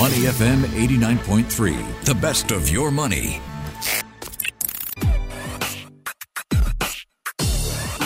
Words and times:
Money 0.00 0.24
FM 0.32 0.64
89.3, 0.88 1.76
the 2.06 2.14
best 2.14 2.52
of 2.52 2.70
your 2.70 2.90
money. 2.90 3.38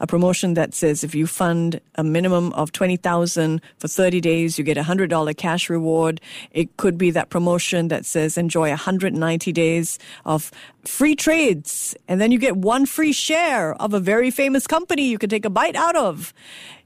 a 0.00 0.06
promotion 0.06 0.54
that 0.54 0.74
says 0.74 1.02
if 1.02 1.14
you 1.14 1.26
fund 1.26 1.80
a 1.94 2.04
minimum 2.04 2.52
of 2.52 2.72
20,000 2.72 3.60
for 3.78 3.88
30 3.88 4.20
days, 4.20 4.58
you 4.58 4.64
get 4.64 4.76
a 4.76 4.82
$100 4.82 5.36
cash 5.36 5.70
reward. 5.70 6.20
It 6.50 6.76
could 6.76 6.98
be 6.98 7.10
that 7.12 7.30
promotion 7.30 7.88
that 7.88 8.04
says 8.04 8.36
enjoy 8.36 8.68
190 8.68 9.52
days 9.52 9.98
of 10.24 10.50
free 10.84 11.14
trades 11.14 11.94
and 12.08 12.20
then 12.20 12.32
you 12.32 12.38
get 12.38 12.56
one 12.56 12.86
free 12.86 13.12
share 13.12 13.74
of 13.80 13.94
a 13.94 14.00
very 14.00 14.30
famous 14.30 14.66
company 14.66 15.08
you 15.08 15.18
can 15.18 15.30
take 15.30 15.44
a 15.44 15.50
bite 15.50 15.76
out 15.76 15.96
of. 15.96 16.34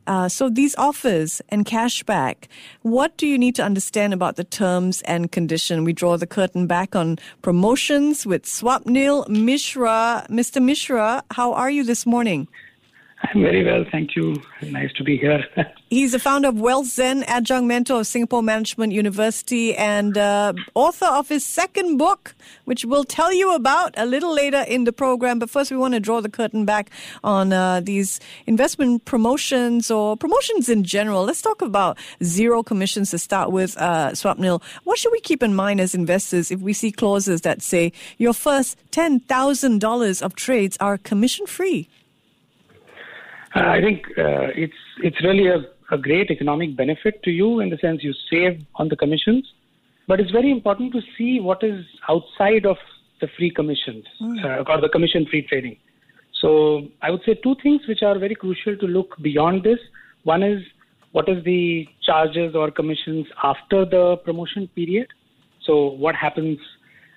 Uh, 0.07 0.29
so 0.29 0.49
these 0.49 0.75
offers 0.77 1.43
and 1.49 1.65
cashback, 1.65 2.45
what 2.83 3.17
do 3.17 3.27
you 3.27 3.39
need 3.39 3.55
to 3.57 3.63
understand 3.63 4.15
about 4.15 4.37
the 4.37 4.45
terms 4.45 5.03
and 5.03 5.33
condition? 5.33 5.85
We 5.85 5.93
draw 5.93 6.17
the 6.17 6.27
curtain 6.27 6.67
back 6.67 6.95
on 6.95 7.19
promotions 7.43 8.25
with 8.27 8.45
Swapnil 8.45 9.29
Mishra. 9.29 10.27
Mr. 10.31 10.63
Mishra, 10.63 11.25
how 11.33 11.53
are 11.53 11.71
you 11.71 11.83
this 11.83 12.07
morning? 12.07 12.49
I'm 13.35 13.43
very 13.43 13.65
well, 13.65 13.85
thank 13.91 14.15
you. 14.15 14.43
Nice 14.63 14.93
to 14.95 15.05
be 15.05 15.17
here. 15.17 15.45
He's 15.91 16.13
the 16.13 16.19
founder 16.19 16.49
of 16.49 16.57
WealthZen, 16.57 17.25
adjunct 17.27 17.67
mentor 17.67 18.01
of 18.01 18.07
Singapore 18.07 18.43
Management 18.43 18.93
University, 18.93 19.75
and 19.77 20.19
uh, 20.19 20.53
author 20.75 21.07
of 21.07 21.29
his 21.29 21.45
second 21.45 21.97
book, 21.97 22.35
which 22.65 22.85
we'll 22.85 23.05
tell 23.05 23.33
you 23.33 23.55
about 23.55 23.95
a 23.97 24.05
little 24.05 24.35
later 24.35 24.65
in 24.67 24.85
the 24.85 24.93
program. 24.93 25.39
But 25.39 25.51
first, 25.51 25.71
we 25.71 25.77
want 25.77 25.95
to 25.95 26.01
draw 26.01 26.21
the 26.21 26.29
curtain 26.29 26.65
back 26.65 26.91
on 27.25 27.53
uh, 27.53 27.81
these 27.81 28.21
investment 28.47 29.05
promotions 29.05 29.91
or 29.91 30.17
promotions 30.17 30.69
in 30.69 30.85
general. 30.85 31.25
Let's 31.25 31.43
talk 31.43 31.63
about 31.63 31.99
zero 32.23 32.63
commissions 32.63 33.11
to 33.13 33.19
start 33.19 33.51
with, 33.51 33.77
uh, 33.79 34.11
Swapnil. 34.11 34.63
What 34.85 34.99
should 34.99 35.13
we 35.13 35.21
keep 35.21 35.43
in 35.43 35.55
mind 35.55 35.81
as 35.81 35.95
investors 35.95 36.51
if 36.51 36.61
we 36.61 36.73
see 36.73 36.93
clauses 36.93 37.43
that 37.43 37.63
say 37.63 37.93
your 38.19 38.33
first 38.33 38.77
$10,000 38.91 40.23
of 40.23 40.35
trades 40.35 40.77
are 40.81 40.99
commission 40.99 41.47
free? 41.47 41.89
Uh, 43.57 43.71
I 43.71 43.81
think 43.81 44.07
uh, 44.19 44.53
it's 44.55 44.81
it's 45.03 45.23
really 45.25 45.47
a, 45.49 45.61
a 45.91 45.97
great 45.97 46.31
economic 46.31 46.77
benefit 46.77 47.23
to 47.23 47.31
you 47.31 47.61
in 47.61 47.71
the 47.71 47.79
sense 47.79 48.03
you 48.03 48.13
save 48.31 48.61
on 48.75 48.89
the 48.89 48.97
commissions, 48.97 49.47
but 50.07 50.21
it's 50.21 50.31
very 50.31 50.51
important 50.51 50.93
to 50.93 51.01
see 51.17 51.41
what 51.41 51.63
is 51.63 51.85
outside 52.09 52.67
of 52.67 52.77
the 53.21 53.29
free 53.37 53.51
commissions 53.51 54.05
mm. 54.21 54.45
uh, 54.45 54.71
or 54.71 54.81
the 54.81 54.91
commission 54.91 55.27
free 55.31 55.43
trading. 55.49 55.77
So 56.43 56.89
I 57.01 57.11
would 57.11 57.23
say 57.25 57.35
two 57.43 57.57
things 57.63 57.81
which 57.89 58.03
are 58.03 58.19
very 58.19 58.35
crucial 58.35 58.77
to 58.77 58.87
look 58.87 59.17
beyond 59.23 59.63
this. 59.63 59.79
One 60.25 60.43
is 60.43 60.63
what 61.13 61.29
is 61.31 61.43
the 61.45 61.89
charges 62.03 62.55
or 62.55 62.71
commissions 62.71 63.27
after 63.43 63.87
the 63.87 64.19
promotion 64.23 64.69
period. 64.75 65.07
So 65.65 65.93
what 65.93 66.15
happens 66.15 66.59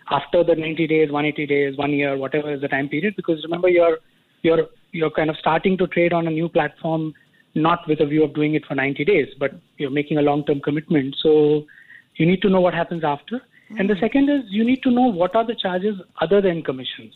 after 0.10 0.44
the 0.44 0.56
90 0.56 0.88
days, 0.88 1.12
180 1.12 1.46
days, 1.48 1.78
one 1.78 1.92
year, 1.92 2.18
whatever 2.18 2.54
is 2.54 2.62
the 2.62 2.70
time 2.70 2.88
period? 2.88 3.16
Because 3.18 3.44
remember, 3.44 3.68
you're 3.68 3.98
you're 4.42 4.70
you're 4.92 5.12
kind 5.12 5.30
of 5.30 5.38
starting 5.38 5.78
to 5.78 5.88
trade 5.88 6.14
on 6.14 6.28
a 6.28 6.32
new 6.32 6.50
platform, 6.50 7.14
not 7.56 7.88
with 7.88 8.00
a 8.02 8.06
view 8.06 8.24
of 8.24 8.34
doing 8.34 8.56
it 8.56 8.66
for 8.66 8.76
90 8.76 9.06
days, 9.06 9.28
but 9.40 9.52
you're 9.78 9.90
making 9.90 10.18
a 10.18 10.22
long-term 10.22 10.62
commitment. 10.62 11.16
So 11.22 11.66
you 12.16 12.26
need 12.26 12.42
to 12.42 12.50
know 12.50 12.62
what 12.62 12.74
happens 12.74 13.04
after. 13.04 13.38
Mm-hmm. 13.38 13.78
And 13.80 13.90
the 13.90 13.94
mm. 13.96 14.00
second 14.00 14.30
is 14.30 14.44
you 14.48 14.64
need 14.64 14.84
to 14.84 14.92
know 14.92 15.08
what 15.08 15.36
are 15.36 15.46
the 15.46 15.56
charges 15.56 15.96
other 16.22 16.42
than 16.42 16.64
commissions. 16.64 17.14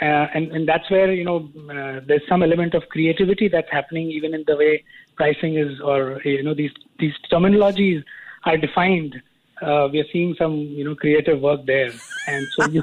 Uh, 0.00 0.26
and, 0.34 0.52
and 0.52 0.68
that's 0.68 0.90
where 0.90 1.10
you 1.10 1.24
know 1.24 1.48
uh, 1.70 2.00
there's 2.06 2.20
some 2.28 2.42
element 2.42 2.74
of 2.74 2.82
creativity 2.90 3.48
that's 3.48 3.70
happening 3.70 4.10
even 4.10 4.34
in 4.34 4.44
the 4.46 4.54
way 4.54 4.84
pricing 5.16 5.56
is 5.56 5.80
or 5.80 6.20
you 6.22 6.42
know 6.42 6.52
these 6.52 6.72
these 6.98 7.14
terminologies 7.32 8.04
are 8.44 8.58
defined 8.58 9.16
uh, 9.62 9.88
we 9.90 10.00
are 10.00 10.06
seeing 10.12 10.34
some 10.38 10.54
you 10.54 10.84
know 10.84 10.94
creative 10.94 11.40
work 11.40 11.64
there. 11.66 11.92
And 12.28 12.46
so 12.56 12.68
you, 12.68 12.82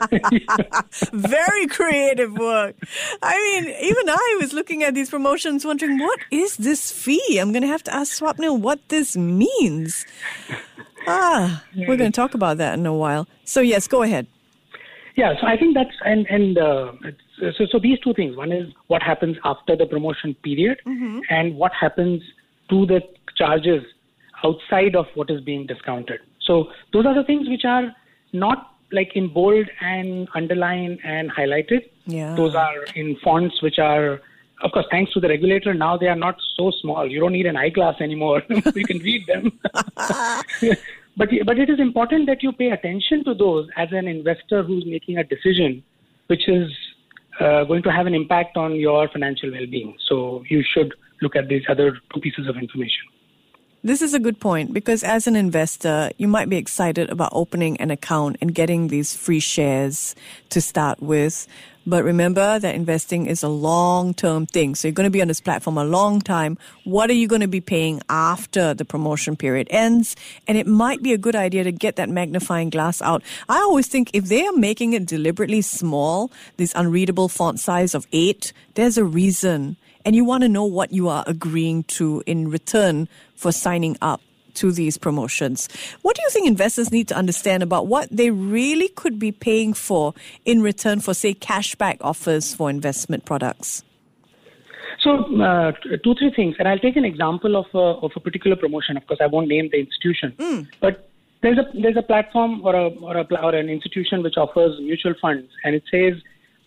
very 1.12 1.68
creative 1.68 2.34
work. 2.34 2.76
I 3.22 3.36
mean 3.40 3.76
even 3.82 4.10
i 4.10 4.38
was 4.40 4.54
looking 4.54 4.84
at 4.84 4.94
these 4.94 5.10
promotions 5.10 5.66
wondering 5.66 6.00
what 6.00 6.20
is 6.32 6.58
this 6.58 6.92
fee? 6.92 7.38
I'm 7.40 7.52
going 7.52 7.62
to 7.62 7.68
have 7.68 7.84
to 7.84 7.94
ask 7.94 8.20
swapnil 8.20 8.60
what 8.60 8.80
this 8.90 9.16
means. 9.16 10.06
Ah 11.08 11.64
we're 11.76 11.98
going 11.98 12.12
to 12.12 12.16
talk 12.16 12.34
about 12.34 12.58
that 12.58 12.80
in 12.80 12.86
a 12.86 12.94
while. 12.94 13.28
So 13.44 13.62
yes 13.62 13.88
go 13.88 14.02
ahead. 14.02 14.28
Yeah 15.16 15.34
so 15.40 15.48
i 15.48 15.58
think 15.58 15.76
that's 15.76 15.96
and 16.04 16.26
and 16.28 16.58
uh, 16.58 16.92
so 17.58 17.66
so 17.72 17.80
these 17.80 18.00
two 18.00 18.14
things. 18.14 18.36
One 18.36 18.52
is 18.52 18.72
what 18.88 19.04
happens 19.04 19.38
after 19.44 19.76
the 19.76 19.86
promotion 19.86 20.36
period 20.44 20.80
mm-hmm. 20.86 21.20
and 21.30 21.56
what 21.56 21.72
happens 21.74 22.22
to 22.70 22.86
the 22.86 23.02
charges 23.36 23.84
outside 24.44 24.96
of 24.96 25.06
what 25.16 25.30
is 25.30 25.42
being 25.42 25.66
discounted 25.66 26.20
so 26.44 26.72
those 26.92 27.06
are 27.06 27.16
the 27.16 27.24
things 27.24 27.48
which 27.48 27.66
are 27.66 27.94
not 28.32 28.74
like 28.92 29.16
in 29.16 29.28
bold 29.28 29.68
and 29.82 30.28
underlined 30.36 31.00
and 31.04 31.32
highlighted. 31.32 31.90
Yeah. 32.06 32.36
Those 32.36 32.56
are 32.56 32.84
in 32.96 33.18
fonts 33.24 33.62
which 33.62 33.80
are, 33.80 34.22
of 34.62 34.72
course, 34.72 34.86
thanks 34.92 35.12
to 35.14 35.20
the 35.20 35.28
regulator, 35.28 35.74
now 35.74 35.98
they 35.98 36.08
are 36.08 36.16
not 36.16 36.36
so 36.56 36.72
small. 36.82 37.10
You 37.10 37.20
don't 37.20 37.34
need 37.34 37.48
an 37.48 37.58
eyeglass 37.58 38.00
anymore. 38.00 38.44
you 38.50 38.86
can 38.86 39.00
read 39.00 39.26
them. 39.28 39.60
but 41.18 41.30
but 41.46 41.60
it 41.60 41.70
is 41.70 41.80
important 41.80 42.28
that 42.28 42.44
you 42.44 42.52
pay 42.52 42.70
attention 42.70 43.24
to 43.26 43.34
those 43.34 43.68
as 43.78 43.90
an 43.92 44.08
investor 44.08 44.64
who's 44.64 44.86
making 44.86 45.18
a 45.18 45.24
decision, 45.24 45.84
which 46.28 46.48
is 46.48 46.72
uh, 47.40 47.64
going 47.64 47.84
to 47.84 47.92
have 47.92 48.06
an 48.06 48.14
impact 48.14 48.58
on 48.58 48.76
your 48.76 49.08
financial 49.10 49.52
well-being. 49.52 49.96
So 50.08 50.44
you 50.50 50.64
should 50.64 50.94
look 51.22 51.36
at 51.36 51.48
these 51.48 51.64
other 51.70 51.98
two 52.14 52.20
pieces 52.20 52.48
of 52.48 52.58
information. 52.58 53.06
This 53.86 54.02
is 54.02 54.14
a 54.14 54.20
good 54.20 54.40
point 54.40 54.72
because 54.72 55.04
as 55.04 55.28
an 55.28 55.36
investor, 55.36 56.10
you 56.18 56.26
might 56.26 56.48
be 56.48 56.56
excited 56.56 57.10
about 57.10 57.32
opening 57.34 57.76
an 57.82 57.92
account 57.92 58.38
and 58.40 58.56
getting 58.56 58.88
these 58.88 59.14
free 59.14 59.42
shares 59.42 60.16
to 60.52 60.62
start 60.62 61.02
with. 61.02 61.50
But 61.86 62.06
remember 62.06 62.60
that 62.60 62.76
investing 62.76 63.26
is 63.26 63.44
a 63.44 63.50
long 63.50 64.14
term 64.14 64.46
thing. 64.46 64.76
So 64.76 64.88
you're 64.88 64.94
going 64.94 65.08
to 65.08 65.12
be 65.12 65.22
on 65.22 65.28
this 65.28 65.42
platform 65.42 65.78
a 65.78 65.84
long 65.84 66.22
time. 66.22 66.58
What 66.86 67.10
are 67.10 67.14
you 67.14 67.28
going 67.28 67.42
to 67.42 67.48
be 67.50 67.60
paying 67.60 68.02
after 68.08 68.74
the 68.74 68.86
promotion 68.86 69.36
period 69.36 69.68
ends? 69.70 70.16
And 70.48 70.58
it 70.58 70.66
might 70.66 71.04
be 71.04 71.12
a 71.12 71.18
good 71.18 71.36
idea 71.36 71.66
to 71.66 71.74
get 71.74 71.98
that 71.98 72.08
magnifying 72.08 72.70
glass 72.70 73.02
out. 73.02 73.22
I 73.50 73.58
always 73.58 73.88
think 73.88 74.12
if 74.14 74.30
they 74.30 74.48
are 74.48 74.56
making 74.56 74.94
it 74.94 75.06
deliberately 75.06 75.62
small, 75.62 76.32
this 76.56 76.72
unreadable 76.74 77.28
font 77.28 77.60
size 77.60 77.94
of 77.94 78.08
eight, 78.14 78.54
there's 78.76 78.98
a 78.98 79.04
reason 79.04 79.76
and 80.06 80.16
you 80.16 80.26
want 80.26 80.44
to 80.44 80.50
know 80.50 80.66
what 80.66 80.92
you 80.92 81.10
are 81.10 81.24
agreeing 81.28 81.84
to 81.84 82.24
in 82.26 82.50
return 82.50 83.08
for 83.36 83.52
signing 83.52 83.98
up 84.02 84.22
to 84.56 84.72
these 84.72 84.98
promotions. 84.98 85.68
What 86.02 86.16
do 86.16 86.22
you 86.22 86.30
think 86.30 86.48
investors 86.48 86.92
need 86.92 87.08
to 87.08 87.16
understand 87.16 87.64
about 87.64 87.88
what 87.88 88.08
they 88.12 88.30
really 88.30 88.88
could 88.90 89.18
be 89.20 89.32
paying 89.32 89.74
for 89.74 90.14
in 90.46 90.62
return 90.62 91.00
for, 91.00 91.14
say, 91.14 91.34
cashback 91.34 91.98
offers 92.02 92.54
for 92.54 92.70
investment 92.70 93.26
products? 93.26 93.84
So, 95.00 95.42
uh, 95.42 95.72
two, 96.04 96.16
three 96.16 96.32
things. 96.36 96.56
And 96.60 96.68
I'll 96.68 96.80
take 96.80 96.96
an 96.96 97.04
example 97.04 97.58
of 97.58 97.66
a, 97.74 98.06
of 98.06 98.12
a 98.16 98.20
particular 98.20 98.56
promotion. 98.56 98.96
Of 98.96 99.08
course, 99.08 99.20
I 99.22 99.28
won't 99.28 99.48
name 99.48 99.70
the 99.72 99.80
institution. 99.80 100.34
Mm. 100.38 100.68
But 100.80 101.10
there's 101.42 101.58
a, 101.58 101.66
there's 101.74 101.98
a 101.98 102.04
platform 102.04 102.62
or, 102.64 102.76
a, 102.76 102.88
or, 102.88 103.18
a, 103.18 103.26
or 103.42 103.56
an 103.56 103.70
institution 103.70 104.24
which 104.24 104.38
offers 104.38 104.80
mutual 104.80 105.14
funds. 105.20 105.50
And 105.66 105.76
it 105.76 105.84
says, 105.92 106.22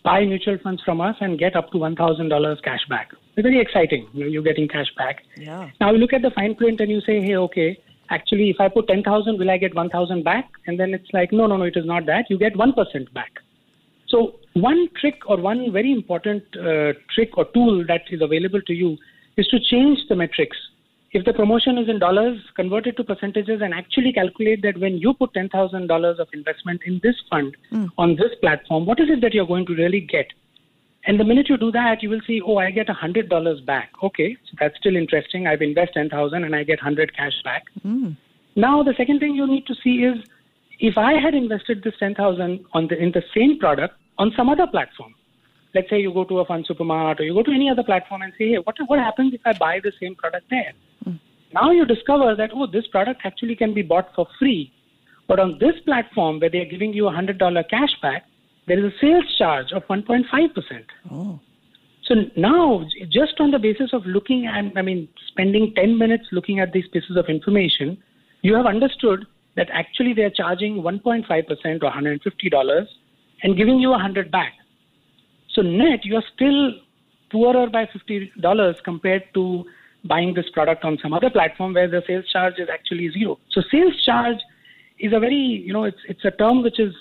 buy 0.07 0.25
mutual 0.25 0.57
funds 0.63 0.81
from 0.83 1.01
us 1.01 1.15
and 1.19 1.37
get 1.37 1.55
up 1.55 1.69
to 1.71 1.77
$1,000 1.77 2.63
cash 2.63 2.85
back. 2.89 3.09
It's 3.35 3.43
very 3.43 3.59
exciting. 3.59 4.07
You're 4.13 4.43
getting 4.43 4.67
cash 4.67 4.87
back. 4.97 5.23
Yeah. 5.35 5.69
Now 5.81 5.91
you 5.91 5.97
look 5.97 6.13
at 6.13 6.21
the 6.21 6.31
fine 6.31 6.55
print 6.55 6.79
and 6.79 6.89
you 6.89 7.01
say, 7.01 7.21
hey, 7.21 7.35
okay, 7.47 7.77
actually, 8.09 8.49
if 8.49 8.61
I 8.61 8.69
put 8.69 8.87
10,000, 8.87 9.37
will 9.37 9.51
I 9.51 9.57
get 9.57 9.75
1,000 9.75 10.23
back? 10.23 10.49
And 10.65 10.79
then 10.79 10.93
it's 10.93 11.09
like, 11.11 11.33
no, 11.33 11.45
no, 11.45 11.57
no, 11.57 11.65
it 11.65 11.75
is 11.75 11.85
not 11.85 12.05
that. 12.05 12.29
You 12.29 12.37
get 12.39 12.53
1% 12.53 13.13
back. 13.13 13.31
So 14.07 14.35
one 14.53 14.87
trick 15.01 15.19
or 15.25 15.37
one 15.37 15.73
very 15.73 15.91
important 15.91 16.43
uh, 16.55 16.93
trick 17.13 17.37
or 17.37 17.45
tool 17.53 17.85
that 17.87 18.03
is 18.09 18.21
available 18.21 18.61
to 18.61 18.73
you 18.73 18.97
is 19.35 19.45
to 19.47 19.59
change 19.59 19.99
the 20.07 20.15
metrics 20.15 20.57
if 21.17 21.25
the 21.25 21.33
promotion 21.33 21.77
is 21.79 21.89
in 21.89 21.97
dollars, 21.99 22.39
convert 22.55 22.85
it 22.85 22.95
to 22.97 23.03
percentages 23.03 23.61
and 23.61 23.73
actually 23.73 24.13
calculate 24.13 24.61
that 24.61 24.77
when 24.79 24.97
you 25.03 25.13
put 25.15 25.33
$10,000 25.33 26.19
of 26.19 26.27
investment 26.39 26.81
in 26.85 26.99
this 27.05 27.15
fund 27.29 27.55
Mm. 27.71 27.87
on 27.97 28.15
this 28.21 28.35
platform, 28.41 28.85
what 28.89 28.99
is 28.99 29.09
it 29.15 29.21
that 29.21 29.33
you're 29.33 29.47
going 29.53 29.65
to 29.69 29.75
really 29.79 30.01
get? 30.15 30.27
And 31.05 31.19
the 31.19 31.23
minute 31.31 31.49
you 31.49 31.57
do 31.57 31.71
that, 31.71 32.03
you 32.03 32.09
will 32.13 32.21
see, 32.27 32.39
oh, 32.41 32.57
I 32.57 32.69
get 32.69 32.87
$100 32.87 33.61
back. 33.65 33.89
Okay, 34.03 34.29
so 34.47 34.57
that's 34.59 34.77
still 34.77 34.95
interesting. 35.03 35.47
I've 35.47 35.61
invested 35.61 36.01
10000 36.01 36.43
and 36.43 36.55
I 36.55 36.63
get 36.71 36.79
100 36.79 37.15
cash 37.15 37.37
back. 37.43 37.63
Now, 38.55 38.83
the 38.83 38.93
second 38.97 39.19
thing 39.19 39.35
you 39.35 39.47
need 39.47 39.65
to 39.67 39.75
see 39.83 39.95
is 40.09 40.17
if 40.79 40.97
I 40.97 41.13
had 41.25 41.33
invested 41.33 41.83
this 41.83 41.95
10000 41.99 42.65
on 42.73 42.87
the 42.87 42.97
in 43.05 43.11
the 43.11 43.23
same 43.35 43.57
product 43.63 43.95
on 44.17 44.33
some 44.35 44.49
other 44.49 44.67
platform, 44.67 45.15
let's 45.73 45.89
say 45.89 45.99
you 45.99 46.11
go 46.13 46.25
to 46.25 46.39
a 46.39 46.45
fund 46.45 46.67
supermart 46.69 47.19
or 47.19 47.23
you 47.23 47.33
go 47.39 47.43
to 47.43 47.55
any 47.61 47.69
other 47.69 47.83
platform 47.83 48.21
and 48.27 48.33
say, 48.37 48.49
hey, 48.51 48.59
what, 48.67 48.75
what 48.87 48.99
happens 48.99 49.33
if 49.33 49.41
I 49.45 49.53
buy 49.53 49.79
the 49.87 49.93
same 50.01 50.15
product 50.15 50.47
there? 50.49 50.73
Now 51.53 51.71
you 51.71 51.85
discover 51.85 52.35
that, 52.35 52.51
oh, 52.53 52.67
this 52.67 52.87
product 52.87 53.21
actually 53.23 53.55
can 53.55 53.73
be 53.73 53.81
bought 53.81 54.13
for 54.15 54.27
free. 54.39 54.73
But 55.27 55.39
on 55.39 55.57
this 55.59 55.75
platform 55.85 56.39
where 56.39 56.49
they're 56.49 56.65
giving 56.65 56.93
you 56.93 57.07
a 57.07 57.11
$100 57.11 57.69
cash 57.69 57.95
back, 58.01 58.25
there 58.67 58.79
is 58.79 58.93
a 58.93 58.97
sales 58.99 59.35
charge 59.37 59.71
of 59.71 59.83
1.5%. 59.87 60.85
Oh. 61.11 61.39
So 62.03 62.15
now, 62.37 62.85
just 63.09 63.39
on 63.39 63.51
the 63.51 63.59
basis 63.59 63.91
of 63.91 64.05
looking 64.05 64.45
at, 64.45 64.77
I 64.77 64.81
mean, 64.81 65.09
spending 65.27 65.73
10 65.75 65.97
minutes 65.97 66.25
looking 66.31 66.59
at 66.59 66.71
these 66.71 66.87
pieces 66.87 67.17
of 67.17 67.25
information, 67.27 67.97
you 68.41 68.55
have 68.55 68.65
understood 68.65 69.25
that 69.55 69.69
actually 69.73 70.13
they're 70.13 70.29
charging 70.29 70.75
1.5% 70.75 71.27
or 71.83 71.91
$150 71.91 72.87
and 73.43 73.57
giving 73.57 73.79
you 73.79 73.89
100 73.89 74.31
back. 74.31 74.53
So 75.53 75.61
net, 75.61 76.05
you 76.05 76.15
are 76.15 76.23
still 76.33 76.71
poorer 77.31 77.69
by 77.69 77.87
$50 77.87 78.83
compared 78.83 79.23
to 79.33 79.65
buying 80.05 80.33
this 80.33 80.49
product 80.53 80.83
on 80.83 80.97
some 81.01 81.13
other 81.13 81.29
platform 81.29 81.73
where 81.73 81.87
the 81.87 82.01
sales 82.07 82.25
charge 82.31 82.55
is 82.57 82.69
actually 82.71 83.09
zero. 83.11 83.39
So 83.51 83.61
sales 83.71 84.01
charge 84.03 84.37
is 84.99 85.13
a 85.13 85.19
very, 85.19 85.35
you 85.35 85.73
know, 85.73 85.83
it's, 85.83 85.97
it's 86.07 86.23
a 86.25 86.31
term 86.31 86.63
which 86.63 86.79
is 86.79 86.93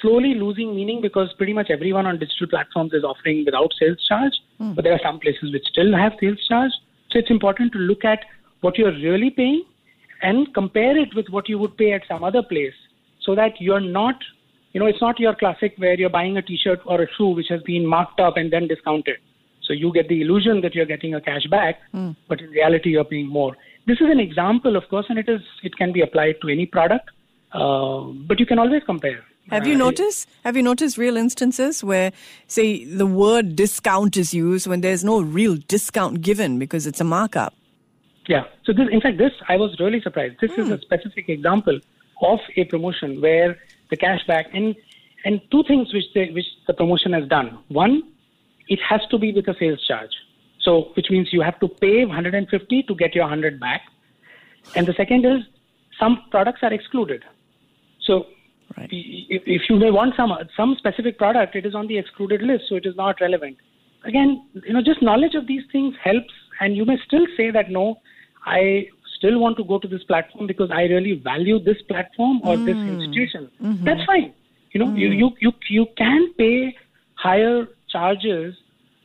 slowly 0.00 0.34
losing 0.34 0.74
meaning 0.74 1.00
because 1.00 1.32
pretty 1.36 1.52
much 1.52 1.70
everyone 1.70 2.06
on 2.06 2.18
digital 2.18 2.48
platforms 2.48 2.92
is 2.92 3.04
offering 3.04 3.44
without 3.44 3.70
sales 3.78 4.02
charge, 4.08 4.32
hmm. 4.58 4.74
but 4.74 4.84
there 4.84 4.92
are 4.92 5.00
some 5.02 5.20
places 5.20 5.52
which 5.52 5.64
still 5.66 5.96
have 5.96 6.12
sales 6.20 6.38
charge. 6.48 6.72
So 7.10 7.18
it's 7.18 7.30
important 7.30 7.72
to 7.72 7.78
look 7.78 8.04
at 8.04 8.20
what 8.60 8.78
you're 8.78 8.92
really 8.92 9.30
paying 9.30 9.64
and 10.22 10.52
compare 10.54 10.96
it 10.96 11.14
with 11.14 11.26
what 11.28 11.48
you 11.48 11.58
would 11.58 11.76
pay 11.76 11.92
at 11.92 12.02
some 12.08 12.24
other 12.24 12.42
place 12.42 12.74
so 13.20 13.34
that 13.34 13.60
you're 13.60 13.80
not, 13.80 14.14
you 14.72 14.80
know, 14.80 14.86
it's 14.86 15.00
not 15.00 15.18
your 15.20 15.34
classic 15.34 15.74
where 15.76 15.94
you're 15.94 16.10
buying 16.10 16.36
a 16.36 16.42
t-shirt 16.42 16.80
or 16.86 17.02
a 17.02 17.06
shoe 17.16 17.28
which 17.28 17.48
has 17.48 17.62
been 17.62 17.86
marked 17.86 18.20
up 18.20 18.36
and 18.36 18.52
then 18.52 18.68
discounted. 18.68 19.16
So 19.62 19.72
you 19.72 19.92
get 19.92 20.08
the 20.08 20.20
illusion 20.20 20.60
that 20.62 20.74
you're 20.74 20.86
getting 20.86 21.14
a 21.14 21.20
cash 21.20 21.46
back, 21.46 21.80
but 22.28 22.40
in 22.40 22.50
reality 22.50 22.90
you're 22.90 23.04
paying 23.04 23.28
more. 23.28 23.56
This 23.86 24.00
is 24.00 24.08
an 24.10 24.20
example, 24.20 24.76
of 24.76 24.88
course, 24.88 25.06
and 25.08 25.18
it 25.18 25.28
is 25.28 25.40
it 25.62 25.76
can 25.76 25.92
be 25.92 26.00
applied 26.00 26.40
to 26.42 26.48
any 26.48 26.66
product, 26.66 27.10
uh, 27.52 28.00
but 28.28 28.40
you 28.40 28.46
can 28.46 28.58
always 28.58 28.82
compare. 28.84 29.24
Have 29.50 29.66
you 29.66 29.74
Uh, 29.74 29.78
noticed? 29.78 30.28
Have 30.44 30.56
you 30.56 30.62
noticed 30.62 30.96
real 30.98 31.16
instances 31.16 31.82
where, 31.82 32.12
say, 32.46 32.84
the 32.84 33.06
word 33.06 33.56
discount 33.56 34.16
is 34.16 34.32
used 34.32 34.68
when 34.68 34.82
there's 34.82 35.02
no 35.04 35.20
real 35.20 35.56
discount 35.66 36.20
given 36.20 36.58
because 36.60 36.86
it's 36.86 37.00
a 37.00 37.04
markup? 37.04 37.52
Yeah. 38.28 38.44
So 38.64 38.72
this, 38.72 38.88
in 38.90 39.00
fact, 39.00 39.18
this 39.18 39.32
I 39.48 39.56
was 39.56 39.78
really 39.80 40.00
surprised. 40.00 40.36
This 40.40 40.52
is 40.52 40.70
a 40.70 40.78
specific 40.78 41.28
example 41.28 41.80
of 42.20 42.38
a 42.56 42.64
promotion 42.64 43.20
where 43.20 43.58
the 43.90 43.96
cashback 43.96 44.44
and 44.54 44.76
and 45.24 45.40
two 45.50 45.64
things 45.64 45.92
which 45.92 46.06
they, 46.14 46.30
which 46.30 46.46
the 46.68 46.74
promotion 46.74 47.12
has 47.12 47.28
done. 47.28 47.58
One, 47.68 48.02
it 48.72 48.80
has 48.88 49.00
to 49.10 49.18
be 49.18 49.32
with 49.32 49.48
a 49.48 49.56
sales 49.58 49.84
charge. 49.86 50.14
So 50.60 50.90
which 50.94 51.10
means 51.10 51.32
you 51.32 51.42
have 51.42 51.58
to 51.60 51.68
pay 51.68 52.04
150 52.04 52.82
to 52.82 52.94
get 52.94 53.14
your 53.14 53.24
100 53.24 53.58
back. 53.60 53.82
And 54.76 54.86
the 54.86 54.94
second 54.94 55.24
is 55.24 55.42
some 55.98 56.22
products 56.30 56.60
are 56.62 56.72
excluded. 56.72 57.24
So 58.06 58.26
Right. 58.76 58.88
if, 58.90 59.42
if 59.46 59.62
you 59.68 59.76
may 59.76 59.90
want 59.90 60.14
some 60.16 60.32
some 60.56 60.76
specific 60.78 61.18
product, 61.18 61.56
it 61.56 61.66
is 61.66 61.74
on 61.74 61.86
the 61.88 61.98
excluded 61.98 62.42
list, 62.42 62.64
so 62.68 62.76
it 62.76 62.86
is 62.86 62.96
not 62.96 63.20
relevant. 63.20 63.56
Again, 64.04 64.46
you 64.66 64.72
know, 64.72 64.82
just 64.82 65.02
knowledge 65.02 65.34
of 65.34 65.46
these 65.46 65.62
things 65.70 65.94
helps, 66.02 66.32
and 66.60 66.76
you 66.76 66.84
may 66.84 66.96
still 67.06 67.26
say 67.36 67.50
that 67.50 67.70
no, 67.70 67.96
I 68.46 68.86
still 69.16 69.38
want 69.40 69.56
to 69.58 69.64
go 69.64 69.78
to 69.78 69.86
this 69.86 70.02
platform 70.04 70.46
because 70.46 70.70
I 70.70 70.82
really 70.84 71.14
value 71.14 71.58
this 71.58 71.82
platform 71.88 72.40
or 72.44 72.56
this 72.56 72.76
hmm. 72.76 72.88
institution. 72.88 73.50
Mm-hmm. 73.62 73.84
That's 73.84 74.04
fine. 74.04 74.32
You 74.72 74.80
know, 74.84 74.94
you, 74.94 75.08
hmm. 75.08 75.18
you 75.20 75.30
you 75.40 75.52
you 75.68 75.86
can 75.96 76.32
pay 76.38 76.74
higher 77.14 77.68
charges 77.90 78.54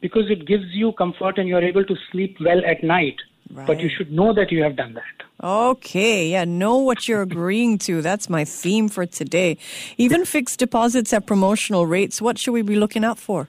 because 0.02 0.30
it 0.30 0.46
gives 0.46 0.66
you 0.72 0.92
comfort 0.94 1.38
and 1.38 1.48
you're 1.48 1.64
able 1.64 1.84
to 1.86 1.96
sleep 2.12 2.38
well 2.40 2.62
at 2.66 2.84
night. 2.84 3.16
But 3.50 3.80
you 3.80 3.90
should 3.90 4.12
know 4.12 4.34
that 4.34 4.52
you 4.52 4.62
have 4.64 4.76
done 4.76 4.94
that. 4.96 5.26
Okay, 5.42 6.30
yeah, 6.30 6.44
know 6.44 6.78
what 6.78 7.08
you're 7.08 7.22
agreeing 7.32 7.78
to. 7.80 8.02
That's 8.02 8.30
my 8.30 8.44
theme 8.44 8.90
for 8.90 9.06
today. 9.06 9.58
Even 9.98 10.26
fixed 10.26 10.60
deposits 10.60 11.14
at 11.14 11.26
promotional 11.26 11.86
rates. 11.86 12.22
What 12.22 12.38
should 12.38 12.52
we 12.52 12.62
be 12.62 12.76
looking 12.76 13.06
out 13.06 13.18
for? 13.18 13.48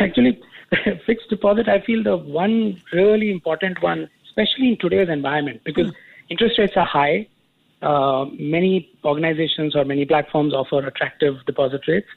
Actually, 0.00 0.40
fixed 1.06 1.28
deposit, 1.30 1.68
I 1.68 1.80
feel 1.80 2.02
the 2.02 2.16
one 2.16 2.82
really 2.92 3.30
important 3.30 3.82
one, 3.82 4.08
especially 4.28 4.70
in 4.70 4.78
today's 4.78 5.08
environment, 5.08 5.62
because 5.64 5.92
interest 6.28 6.58
rates 6.58 6.72
are 6.76 6.86
high. 6.86 7.28
Uh, 7.82 8.24
many 8.38 8.90
organizations 9.04 9.76
or 9.76 9.84
many 9.84 10.04
platforms 10.04 10.54
offer 10.54 10.84
attractive 10.84 11.34
deposit 11.46 11.82
rates. 11.86 12.08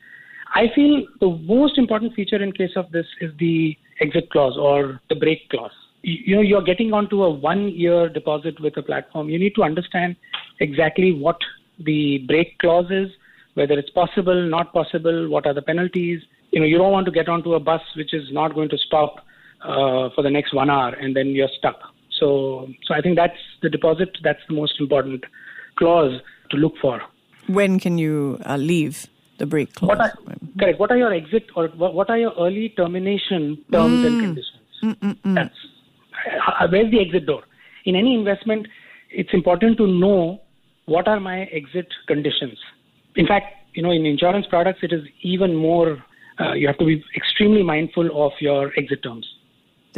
I 0.56 0.68
feel 0.74 1.06
the 1.20 1.30
most 1.44 1.78
important 1.78 2.14
feature 2.16 2.42
in 2.42 2.52
case 2.52 2.72
of 2.76 2.92
this 2.92 3.06
is 3.22 3.32
the 3.40 3.78
exit 4.02 4.30
clause 4.32 4.58
or 4.58 5.00
the 5.10 5.16
break 5.16 5.50
clause. 5.50 5.72
You, 6.02 6.38
know, 6.38 6.42
you're 6.42 6.64
getting 6.64 6.94
onto 6.94 7.24
a 7.24 7.30
one-year 7.30 8.10
deposit 8.10 8.60
with 8.60 8.78
a 8.78 8.82
platform. 8.82 9.30
You 9.30 9.38
need 9.38 9.54
to 9.56 9.64
understand 9.64 10.16
exactly 10.60 11.12
what 11.12 11.38
the 11.78 12.20
break 12.20 12.58
clause 12.60 12.90
is, 12.90 13.10
whether 13.54 13.78
it's 13.78 13.90
possible, 13.90 14.50
not 14.50 14.74
possible, 14.74 15.28
what 15.30 15.46
are 15.46 15.54
the 15.54 15.62
penalties. 15.62 16.22
You 16.52 16.62
know, 16.62 16.66
you 16.66 16.78
don't 16.78 16.92
want 16.92 17.06
to 17.06 17.12
get 17.12 17.28
onto 17.28 17.54
a 17.54 17.60
bus 17.60 17.82
which 17.96 18.14
is 18.14 18.32
not 18.32 18.56
going 18.56 18.70
to 18.70 18.78
stop 18.78 19.18
uh, 19.62 20.10
for 20.16 20.24
the 20.24 20.30
next 20.30 20.54
one 20.54 20.70
hour 20.70 20.94
and 20.94 21.16
then 21.16 21.28
you're 21.28 21.50
stuck. 21.58 21.80
So, 22.18 22.68
so 22.86 22.94
I 22.94 23.02
think 23.02 23.18
that's 23.18 23.38
the 23.62 23.70
deposit. 23.70 24.18
That's 24.24 24.40
the 24.48 24.56
most 24.56 24.80
important 24.80 25.26
clause 25.76 26.22
to 26.52 26.58
look 26.58 26.74
for. 26.82 27.02
When 27.48 27.80
can 27.80 27.98
you 27.98 28.40
uh, 28.46 28.58
leave 28.58 29.08
the 29.40 29.46
break 29.46 29.74
clause? 29.74 29.90
What 29.90 30.02
are, 30.02 30.14
correct. 30.60 30.80
What 30.80 30.92
are 30.92 30.98
your 30.98 31.14
exit 31.14 31.48
or 31.56 31.68
what, 31.70 32.10
are 32.10 32.18
your 32.18 32.34
early 32.38 32.70
termination 32.78 33.58
terms 33.72 34.06
and 34.06 34.22
conditions? 34.22 35.16
That's 35.24 35.56
uh, 36.48 36.68
where's 36.70 36.92
the 36.92 37.00
exit 37.00 37.26
door. 37.26 37.44
In 37.86 37.96
any 37.96 38.14
investment, 38.14 38.68
it's 39.10 39.34
important 39.34 39.78
to 39.78 39.88
know 39.88 40.42
what 40.86 41.08
are 41.08 41.20
my 41.20 41.44
exit 41.46 41.88
conditions. 42.08 42.58
In 43.16 43.26
fact, 43.26 43.56
you 43.74 43.82
know, 43.82 43.92
in 43.92 44.06
insurance 44.06 44.46
products, 44.48 44.80
it 44.84 44.94
is 44.94 45.04
even 45.22 45.56
more. 45.56 46.04
Uh, 46.40 46.54
you 46.54 46.68
have 46.68 46.78
to 46.78 46.86
be 46.86 47.04
extremely 47.16 47.64
mindful 47.64 48.26
of 48.26 48.32
your 48.40 48.72
exit 48.78 49.04
terms. 49.04 49.28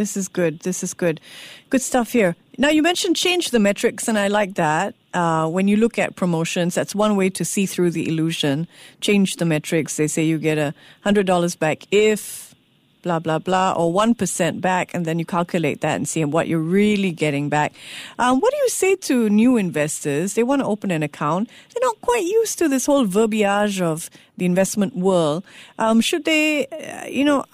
This 0.01 0.17
is 0.17 0.27
good. 0.27 0.61
This 0.61 0.81
is 0.81 0.95
good. 0.95 1.21
Good 1.69 1.83
stuff 1.83 2.11
here. 2.11 2.35
Now, 2.57 2.69
you 2.69 2.81
mentioned 2.81 3.15
change 3.15 3.51
the 3.51 3.59
metrics, 3.59 4.07
and 4.07 4.17
I 4.17 4.29
like 4.29 4.55
that. 4.55 4.95
Uh, 5.13 5.47
when 5.47 5.67
you 5.67 5.77
look 5.77 5.99
at 5.99 6.15
promotions, 6.15 6.73
that's 6.73 6.95
one 6.95 7.15
way 7.15 7.29
to 7.29 7.45
see 7.45 7.67
through 7.67 7.91
the 7.91 8.07
illusion. 8.09 8.67
Change 8.99 9.35
the 9.35 9.45
metrics. 9.45 9.97
They 9.97 10.07
say 10.07 10.23
you 10.23 10.39
get 10.39 10.57
a 10.57 10.73
$100 11.05 11.59
back 11.59 11.85
if 11.91 12.55
blah, 13.03 13.19
blah, 13.19 13.37
blah, 13.37 13.73
or 13.73 13.93
1% 13.93 14.59
back, 14.59 14.93
and 14.95 15.05
then 15.05 15.19
you 15.19 15.25
calculate 15.25 15.81
that 15.81 15.95
and 15.97 16.07
see 16.07 16.25
what 16.25 16.47
you're 16.47 16.59
really 16.59 17.11
getting 17.11 17.47
back. 17.47 17.73
Um, 18.17 18.39
what 18.39 18.51
do 18.51 18.57
you 18.57 18.69
say 18.69 18.95
to 18.95 19.29
new 19.29 19.57
investors? 19.57 20.33
They 20.33 20.43
want 20.43 20.61
to 20.61 20.65
open 20.65 20.89
an 20.89 21.03
account. 21.03 21.47
They're 21.73 21.87
not 21.87 22.01
quite 22.01 22.23
used 22.23 22.57
to 22.59 22.67
this 22.67 22.87
whole 22.87 23.05
verbiage 23.05 23.81
of 23.81 24.09
the 24.37 24.45
investment 24.45 24.95
world. 24.95 25.43
Um, 25.77 26.01
should 26.01 26.25
they, 26.25 26.65
uh, 26.67 27.05
you 27.05 27.23
know, 27.23 27.45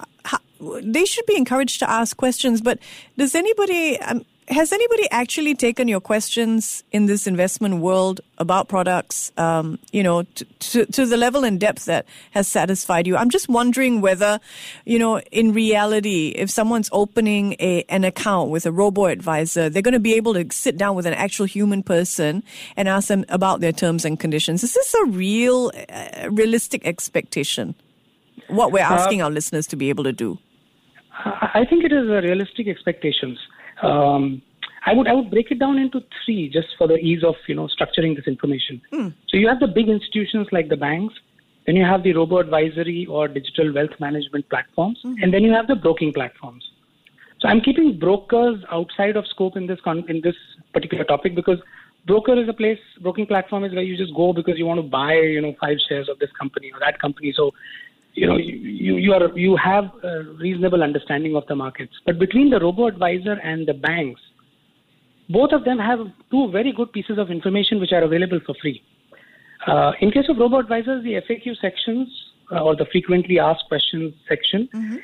they 0.82 1.04
should 1.04 1.26
be 1.26 1.36
encouraged 1.36 1.78
to 1.80 1.90
ask 1.90 2.16
questions, 2.16 2.60
but 2.60 2.78
does 3.16 3.34
anybody, 3.34 3.98
um, 4.00 4.24
has 4.48 4.72
anybody 4.72 5.06
actually 5.10 5.54
taken 5.54 5.88
your 5.88 6.00
questions 6.00 6.82
in 6.90 7.06
this 7.06 7.26
investment 7.26 7.76
world 7.76 8.20
about 8.38 8.66
products, 8.66 9.30
um, 9.36 9.78
you 9.92 10.02
know, 10.02 10.22
to, 10.22 10.44
to, 10.44 10.86
to 10.86 11.06
the 11.06 11.16
level 11.16 11.44
and 11.44 11.60
depth 11.60 11.84
that 11.84 12.06
has 12.30 12.48
satisfied 12.48 13.06
you? 13.06 13.16
I'm 13.16 13.30
just 13.30 13.48
wondering 13.48 14.00
whether, 14.00 14.40
you 14.86 14.98
know, 14.98 15.20
in 15.30 15.52
reality, 15.52 16.28
if 16.28 16.50
someone's 16.50 16.88
opening 16.92 17.56
a, 17.60 17.84
an 17.88 18.04
account 18.04 18.50
with 18.50 18.64
a 18.64 18.72
robo 18.72 19.06
advisor, 19.06 19.68
they're 19.68 19.82
going 19.82 19.92
to 19.92 20.00
be 20.00 20.14
able 20.14 20.34
to 20.34 20.46
sit 20.50 20.78
down 20.78 20.96
with 20.96 21.06
an 21.06 21.14
actual 21.14 21.46
human 21.46 21.82
person 21.82 22.42
and 22.76 22.88
ask 22.88 23.08
them 23.08 23.24
about 23.28 23.60
their 23.60 23.72
terms 23.72 24.04
and 24.04 24.18
conditions. 24.18 24.64
Is 24.64 24.72
this 24.72 24.94
a 24.94 25.04
real, 25.06 25.70
uh, 25.90 26.30
realistic 26.30 26.86
expectation? 26.86 27.74
What 28.48 28.72
we're 28.72 28.80
asking 28.80 29.20
our 29.20 29.30
listeners 29.30 29.66
to 29.68 29.76
be 29.76 29.90
able 29.90 30.04
to 30.04 30.12
do? 30.12 30.38
I 31.24 31.66
think 31.68 31.84
it 31.84 31.92
is 31.92 32.08
a 32.08 32.20
realistic 32.22 32.68
expectations. 32.68 33.38
Um, 33.82 34.42
I 34.86 34.92
would 34.92 35.08
I 35.08 35.12
would 35.12 35.30
break 35.30 35.50
it 35.50 35.58
down 35.58 35.78
into 35.78 36.00
three 36.24 36.48
just 36.48 36.68
for 36.78 36.86
the 36.86 36.96
ease 36.96 37.24
of 37.24 37.34
you 37.46 37.54
know 37.54 37.68
structuring 37.68 38.16
this 38.16 38.26
information. 38.26 38.80
Hmm. 38.92 39.08
So 39.28 39.36
you 39.36 39.48
have 39.48 39.60
the 39.60 39.66
big 39.66 39.88
institutions 39.88 40.46
like 40.52 40.68
the 40.68 40.76
banks, 40.76 41.14
then 41.66 41.76
you 41.76 41.84
have 41.84 42.02
the 42.02 42.14
robo 42.14 42.38
advisory 42.38 43.06
or 43.06 43.28
digital 43.28 43.72
wealth 43.72 43.98
management 44.00 44.48
platforms, 44.48 44.98
hmm. 45.02 45.14
and 45.20 45.34
then 45.34 45.42
you 45.42 45.52
have 45.52 45.66
the 45.66 45.76
broking 45.76 46.12
platforms. 46.12 46.64
So 47.40 47.48
I'm 47.48 47.60
keeping 47.60 47.98
brokers 47.98 48.62
outside 48.70 49.16
of 49.16 49.26
scope 49.26 49.56
in 49.56 49.66
this 49.66 49.80
con- 49.82 50.04
in 50.08 50.20
this 50.22 50.36
particular 50.72 51.04
topic 51.04 51.34
because 51.34 51.58
broker 52.06 52.40
is 52.40 52.48
a 52.48 52.52
place 52.52 52.78
broking 53.00 53.26
platform 53.26 53.64
is 53.64 53.72
where 53.72 53.82
you 53.82 53.96
just 53.96 54.14
go 54.14 54.32
because 54.32 54.56
you 54.56 54.66
want 54.66 54.78
to 54.78 54.88
buy 54.88 55.14
you 55.14 55.40
know 55.40 55.54
five 55.60 55.76
shares 55.88 56.08
of 56.08 56.18
this 56.18 56.30
company 56.38 56.70
or 56.72 56.80
that 56.80 57.00
company. 57.00 57.32
So 57.36 57.52
you 58.14 58.26
know 58.26 58.36
you 58.36 58.96
you 58.96 59.12
are 59.12 59.36
you 59.38 59.56
have 59.56 59.90
a 60.02 60.24
reasonable 60.40 60.82
understanding 60.82 61.36
of 61.36 61.46
the 61.46 61.54
markets. 61.54 61.92
But 62.04 62.18
between 62.18 62.50
the 62.50 62.60
robo 62.60 62.86
advisor 62.86 63.32
and 63.32 63.66
the 63.66 63.74
banks, 63.74 64.20
both 65.28 65.52
of 65.52 65.64
them 65.64 65.78
have 65.78 66.00
two 66.30 66.50
very 66.50 66.72
good 66.72 66.92
pieces 66.92 67.18
of 67.18 67.30
information 67.30 67.80
which 67.80 67.92
are 67.92 68.02
available 68.02 68.40
for 68.44 68.54
free. 68.60 68.82
Uh, 69.66 69.92
in 70.00 70.10
case 70.10 70.28
of 70.28 70.38
robo 70.38 70.58
advisors, 70.58 71.04
the 71.04 71.14
FAQ 71.14 71.60
sections 71.60 72.08
uh, 72.52 72.60
or 72.60 72.76
the 72.76 72.86
frequently 72.86 73.38
asked 73.38 73.64
questions 73.68 74.14
section 74.28 74.68
mm-hmm. 74.74 74.96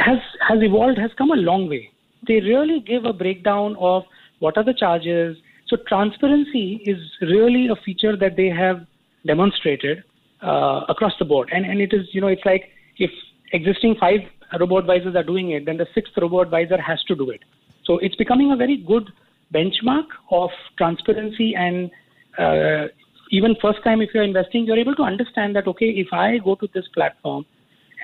has 0.00 0.18
has 0.48 0.62
evolved, 0.62 0.98
has 0.98 1.10
come 1.18 1.30
a 1.30 1.36
long 1.36 1.68
way. 1.68 1.90
They 2.26 2.40
really 2.40 2.80
give 2.80 3.04
a 3.04 3.12
breakdown 3.12 3.76
of 3.78 4.04
what 4.38 4.56
are 4.56 4.64
the 4.64 4.74
charges. 4.74 5.36
So 5.66 5.76
transparency 5.88 6.82
is 6.86 6.98
really 7.20 7.68
a 7.68 7.76
feature 7.76 8.16
that 8.16 8.36
they 8.36 8.48
have 8.48 8.86
demonstrated 9.26 10.04
uh, 10.42 10.84
across 10.88 11.12
the 11.18 11.24
board, 11.24 11.50
and 11.52 11.64
and 11.64 11.80
it 11.80 11.92
is 11.92 12.06
you 12.12 12.20
know 12.20 12.28
it's 12.28 12.44
like 12.44 12.70
if 12.98 13.10
existing 13.52 13.96
five 13.98 14.20
robot 14.58 14.80
advisors 14.80 15.16
are 15.16 15.22
doing 15.22 15.50
it, 15.50 15.64
then 15.64 15.76
the 15.76 15.86
sixth 15.94 16.12
robot 16.20 16.46
advisor 16.46 16.80
has 16.80 17.02
to 17.04 17.14
do 17.14 17.30
it. 17.30 17.40
So 17.84 17.98
it's 17.98 18.14
becoming 18.16 18.52
a 18.52 18.56
very 18.56 18.76
good 18.76 19.10
benchmark 19.52 20.06
of 20.30 20.50
transparency 20.76 21.54
and 21.54 21.90
uh, 22.38 22.88
even 23.30 23.56
first 23.60 23.82
time 23.82 24.00
if 24.02 24.10
you're 24.14 24.22
investing, 24.22 24.64
you're 24.64 24.78
able 24.78 24.94
to 24.94 25.02
understand 25.02 25.56
that, 25.56 25.66
okay, 25.66 25.86
if 25.86 26.08
I 26.12 26.38
go 26.38 26.54
to 26.54 26.68
this 26.74 26.86
platform 26.94 27.46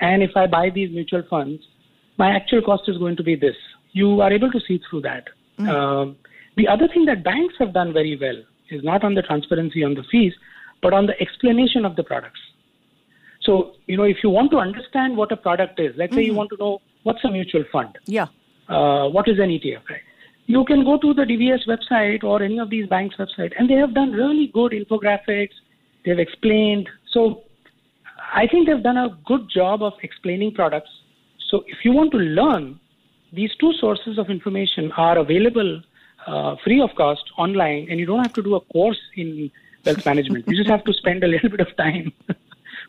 and 0.01 0.23
if 0.23 0.31
I 0.35 0.47
buy 0.47 0.69
these 0.69 0.91
mutual 0.91 1.23
funds, 1.29 1.61
my 2.17 2.31
actual 2.31 2.61
cost 2.61 2.83
is 2.87 2.97
going 2.97 3.15
to 3.17 3.23
be 3.23 3.35
this. 3.35 3.55
You 3.91 4.21
are 4.21 4.33
able 4.33 4.51
to 4.51 4.59
see 4.67 4.81
through 4.89 5.01
that. 5.01 5.25
Mm. 5.59 5.69
Um, 5.69 6.17
the 6.57 6.67
other 6.67 6.87
thing 6.87 7.05
that 7.05 7.23
banks 7.23 7.55
have 7.59 7.73
done 7.73 7.93
very 7.93 8.17
well 8.19 8.41
is 8.69 8.83
not 8.83 9.03
on 9.03 9.13
the 9.15 9.21
transparency 9.21 9.83
on 9.83 9.93
the 9.93 10.03
fees, 10.11 10.33
but 10.81 10.93
on 10.93 11.05
the 11.05 11.19
explanation 11.21 11.85
of 11.85 11.95
the 11.95 12.03
products. 12.03 12.39
So, 13.41 13.75
you 13.87 13.97
know, 13.97 14.03
if 14.03 14.17
you 14.23 14.29
want 14.29 14.51
to 14.51 14.57
understand 14.57 15.17
what 15.17 15.31
a 15.31 15.37
product 15.37 15.79
is, 15.79 15.93
let's 15.97 16.11
mm-hmm. 16.11 16.17
say 16.17 16.23
you 16.23 16.31
mm-hmm. 16.31 16.37
want 16.37 16.49
to 16.51 16.57
know 16.57 16.81
what's 17.03 17.23
a 17.23 17.29
mutual 17.31 17.63
fund. 17.71 17.97
Yeah. 18.05 18.27
Uh, 18.67 19.07
what 19.09 19.27
is 19.27 19.39
an 19.39 19.49
ETF, 19.49 19.89
right? 19.89 20.01
you 20.49 20.65
can 20.65 20.83
go 20.83 20.97
to 20.97 21.13
the 21.13 21.21
DBS 21.21 21.67
website 21.67 22.23
or 22.23 22.41
any 22.41 22.57
of 22.57 22.71
these 22.71 22.87
banks' 22.87 23.15
website, 23.17 23.53
and 23.55 23.69
they 23.69 23.75
have 23.75 23.93
done 23.93 24.11
really 24.11 24.47
good 24.47 24.71
infographics. 24.71 25.53
They've 26.03 26.17
explained. 26.17 26.89
So 27.11 27.43
I 28.33 28.47
think 28.47 28.67
they've 28.67 28.81
done 28.81 28.97
a 28.97 29.09
good 29.27 29.47
job 29.47 29.83
of 29.83 29.93
explaining 30.01 30.55
products. 30.55 30.89
So 31.51 31.63
if 31.67 31.85
you 31.85 31.91
want 31.91 32.11
to 32.13 32.17
learn, 32.17 32.79
these 33.31 33.51
two 33.59 33.73
sources 33.73 34.17
of 34.17 34.31
information 34.31 34.91
are 34.93 35.19
available 35.19 35.83
uh, 36.25 36.55
free 36.63 36.81
of 36.81 36.89
cost 36.95 37.25
online, 37.37 37.85
and 37.91 37.99
you 37.99 38.07
don't 38.07 38.23
have 38.23 38.33
to 38.33 38.41
do 38.41 38.55
a 38.55 38.61
course 38.73 39.01
in 39.15 39.51
wealth 39.89 40.05
management. 40.05 40.47
you 40.47 40.55
just 40.55 40.69
have 40.69 40.83
to 40.83 40.93
spend 40.93 41.23
a 41.23 41.27
little 41.27 41.49
bit 41.49 41.59
of 41.59 41.75
time 41.77 42.13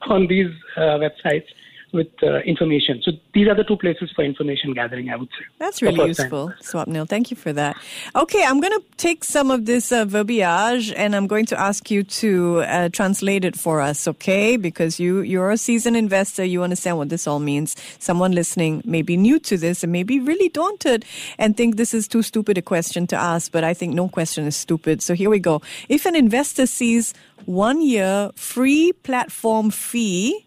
on 0.08 0.26
these 0.26 0.50
uh, 0.76 0.98
websites 1.04 1.46
with 1.92 2.08
uh, 2.22 2.38
information. 2.40 3.00
So 3.02 3.12
these 3.34 3.48
are 3.48 3.54
the 3.54 3.64
two 3.64 3.76
places 3.76 4.10
for 4.14 4.24
information 4.24 4.72
gathering, 4.72 5.10
I 5.10 5.16
would 5.16 5.28
say. 5.28 5.44
That's 5.58 5.82
really 5.82 6.08
useful. 6.08 6.52
Swapnil. 6.60 7.08
Thank 7.08 7.30
you 7.30 7.36
for 7.36 7.52
that. 7.52 7.76
Okay, 8.14 8.44
I'm 8.44 8.60
going 8.60 8.72
to 8.78 8.84
take 8.96 9.24
some 9.24 9.50
of 9.50 9.66
this 9.66 9.92
uh, 9.92 10.04
verbiage 10.04 10.92
and 10.92 11.16
I'm 11.16 11.26
going 11.26 11.46
to 11.46 11.58
ask 11.58 11.90
you 11.90 12.02
to 12.02 12.60
uh, 12.60 12.88
translate 12.90 13.44
it 13.44 13.56
for 13.56 13.80
us, 13.80 14.06
okay? 14.08 14.56
Because 14.56 15.00
you, 15.00 15.20
you're 15.20 15.50
a 15.50 15.56
seasoned 15.56 15.96
investor, 15.96 16.44
you 16.44 16.62
understand 16.62 16.98
what 16.98 17.08
this 17.08 17.26
all 17.26 17.40
means. 17.40 17.76
Someone 17.98 18.32
listening 18.32 18.82
may 18.84 19.02
be 19.02 19.16
new 19.16 19.38
to 19.40 19.56
this 19.56 19.82
and 19.82 19.92
may 19.92 20.02
be 20.02 20.20
really 20.20 20.48
daunted 20.48 21.04
and 21.38 21.56
think 21.56 21.76
this 21.76 21.94
is 21.94 22.08
too 22.08 22.22
stupid 22.22 22.58
a 22.58 22.62
question 22.62 23.06
to 23.08 23.16
ask, 23.16 23.52
but 23.52 23.64
I 23.64 23.74
think 23.74 23.94
no 23.94 24.08
question 24.08 24.46
is 24.46 24.56
stupid. 24.56 25.02
So 25.02 25.14
here 25.14 25.30
we 25.30 25.38
go. 25.38 25.62
If 25.88 26.06
an 26.06 26.14
investor 26.14 26.66
sees 26.66 27.14
one 27.46 27.80
year 27.82 28.30
free 28.36 28.92
platform 28.92 29.70
fee 29.70 30.46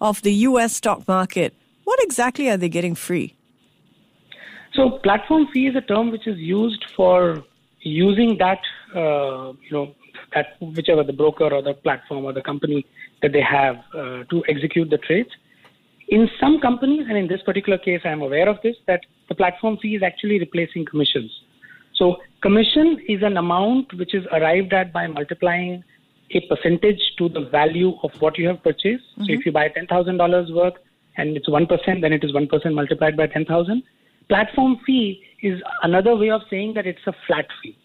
of 0.00 0.22
the 0.22 0.32
US 0.32 0.76
stock 0.76 1.06
market, 1.08 1.54
what 1.84 1.98
exactly 2.02 2.48
are 2.50 2.56
they 2.56 2.68
getting 2.68 2.94
free? 2.94 3.34
So, 4.74 4.90
platform 5.02 5.48
fee 5.52 5.66
is 5.66 5.76
a 5.76 5.80
term 5.80 6.10
which 6.10 6.26
is 6.26 6.38
used 6.38 6.84
for 6.94 7.42
using 7.80 8.36
that, 8.38 8.60
uh, 8.94 9.52
you 9.62 9.72
know, 9.72 9.94
that 10.34 10.56
whichever 10.60 11.02
the 11.02 11.12
broker 11.12 11.52
or 11.52 11.62
the 11.62 11.74
platform 11.74 12.24
or 12.24 12.32
the 12.32 12.42
company 12.42 12.86
that 13.22 13.32
they 13.32 13.40
have 13.40 13.76
uh, 13.94 14.24
to 14.24 14.42
execute 14.48 14.90
the 14.90 14.98
trades. 14.98 15.30
In 16.08 16.28
some 16.40 16.60
companies, 16.60 17.06
and 17.08 17.18
in 17.18 17.28
this 17.28 17.42
particular 17.42 17.78
case, 17.78 18.00
I 18.04 18.08
am 18.10 18.22
aware 18.22 18.48
of 18.48 18.58
this, 18.62 18.76
that 18.86 19.00
the 19.28 19.34
platform 19.34 19.78
fee 19.78 19.96
is 19.96 20.02
actually 20.02 20.38
replacing 20.38 20.86
commissions. 20.86 21.30
So, 21.94 22.18
commission 22.42 23.00
is 23.08 23.22
an 23.22 23.36
amount 23.36 23.92
which 23.94 24.14
is 24.14 24.24
arrived 24.32 24.72
at 24.72 24.92
by 24.92 25.06
multiplying 25.06 25.82
a 26.30 26.40
percentage 26.48 27.00
to 27.18 27.28
the 27.28 27.48
value 27.50 27.92
of 28.02 28.10
what 28.20 28.38
you 28.38 28.46
have 28.48 28.62
purchased. 28.62 29.04
Mm-hmm. 29.12 29.24
So 29.24 29.32
if 29.32 29.46
you 29.46 29.52
buy 29.52 29.68
$10,000 29.68 30.54
worth 30.54 30.74
and 31.16 31.36
it's 31.36 31.48
1%, 31.48 32.00
then 32.00 32.12
it 32.12 32.24
is 32.24 32.32
1% 32.32 32.74
multiplied 32.74 33.16
by 33.16 33.26
10,000. 33.26 33.82
Platform 34.28 34.78
fee 34.84 35.22
is 35.42 35.60
another 35.82 36.16
way 36.16 36.30
of 36.30 36.42
saying 36.50 36.74
that 36.74 36.86
it's 36.86 37.06
a 37.06 37.14
flat 37.26 37.46
fee. 37.62 37.76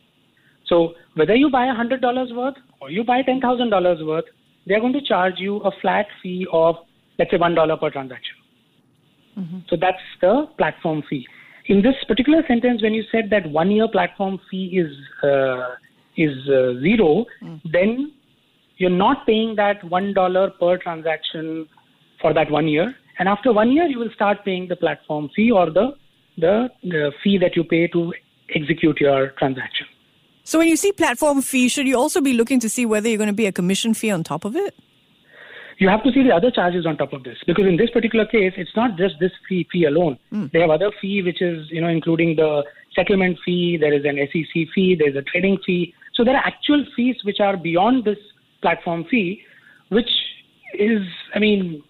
So 0.66 0.96
whether 1.16 1.36
you 1.36 1.50
buy 1.50 1.68
$100 1.68 2.36
worth 2.36 2.56
or 2.82 2.90
you 2.90 3.04
buy 3.04 3.22
$10,000 3.24 4.06
worth, 4.06 4.26
they're 4.66 4.80
going 4.80 4.94
to 4.94 5.02
charge 5.02 5.36
you 5.38 5.58
a 5.58 5.72
flat 5.82 6.06
fee 6.22 6.46
of, 6.52 6.76
let's 7.20 7.32
say, 7.32 7.38
$1 7.38 7.80
per 7.80 7.90
transaction. 7.90 8.36
Mm-hmm. 9.38 9.60
So 9.70 9.78
that's 9.80 9.98
the 10.22 10.48
platform 10.58 11.04
fee. 11.10 11.28
In 11.68 11.82
this 11.82 11.96
particular 12.08 12.44
sentence, 12.48 12.82
when 12.82 12.94
you 12.94 13.04
said 13.12 13.30
that 13.32 13.50
one 13.50 13.72
year 13.72 13.88
platform 13.88 14.40
fee 14.52 14.78
is 14.78 14.92
uh, 15.24 15.76
is 16.18 16.38
uh, 16.50 16.80
zero, 16.82 17.26
mm. 17.42 17.60
then 17.72 18.12
you're 18.78 18.90
not 18.90 19.26
paying 19.26 19.56
that 19.56 19.82
$1 19.82 20.60
per 20.60 20.78
transaction 20.78 21.68
for 22.22 22.34
that 22.34 22.50
one 22.50 22.68
year. 22.68 22.96
And 23.20 23.30
after 23.30 23.54
one 23.54 23.72
year, 23.72 23.86
you 23.86 24.00
will 24.00 24.10
start 24.16 24.44
paying 24.44 24.68
the 24.68 24.76
platform 24.76 25.30
fee 25.36 25.52
or 25.52 25.70
the, 25.70 25.92
the, 26.38 26.70
the 26.84 27.12
fee 27.24 27.38
that 27.38 27.56
you 27.56 27.64
pay 27.64 27.88
to 27.88 28.14
execute 28.56 29.00
your 29.00 29.30
transaction. 29.38 29.88
So 30.44 30.60
when 30.60 30.68
you 30.68 30.76
see 30.76 30.92
platform 30.92 31.42
fee, 31.42 31.70
should 31.70 31.88
you 31.88 31.98
also 31.98 32.20
be 32.20 32.34
looking 32.34 32.60
to 32.62 32.70
see 32.70 32.86
whether 32.86 33.08
you're 33.08 33.18
going 33.18 33.28
to 33.28 33.34
be 33.34 33.46
a 33.46 33.52
commission 33.52 33.94
fee 33.94 34.12
on 34.12 34.24
top 34.24 34.44
of 34.44 34.56
it? 34.56 34.76
You 35.78 35.90
have 35.90 36.04
to 36.04 36.12
see 36.12 36.24
the 36.24 36.32
other 36.32 36.52
charges 36.52 36.86
on 36.86 36.98
top 36.98 37.14
of 37.14 37.24
this 37.24 37.38
because 37.48 37.66
in 37.66 37.78
this 37.78 37.90
particular 37.90 38.26
case, 38.26 38.54
it's 38.58 38.76
not 38.76 38.96
just 38.98 39.16
this 39.20 39.32
fee 39.50 39.68
fee 39.72 39.86
alone. 39.86 40.20
Mm. 40.32 40.52
They 40.52 40.62
have 40.62 40.70
other 40.70 40.92
fee 41.02 41.24
which 41.24 41.42
is 41.42 41.68
you 41.72 41.82
know 41.82 41.88
including 41.88 42.36
the 42.36 42.64
settlement 42.96 43.40
fee. 43.44 43.78
There 43.78 43.94
is 43.94 44.06
an 44.06 44.18
SEC 44.32 44.68
fee. 44.74 44.96
There 44.96 45.10
is 45.10 45.16
a 45.16 45.24
trading 45.24 45.58
fee. 45.66 45.94
So 46.14 46.24
there 46.24 46.36
are 46.36 46.46
actual 46.46 46.86
fees 46.96 47.16
which 47.24 47.40
are 47.40 47.58
beyond 47.58 48.06
this 48.06 48.20
platform 48.64 49.06
fee, 49.12 49.44
which 49.90 50.10
is, 50.74 51.02
I 51.36 51.40
mean, 51.40 51.84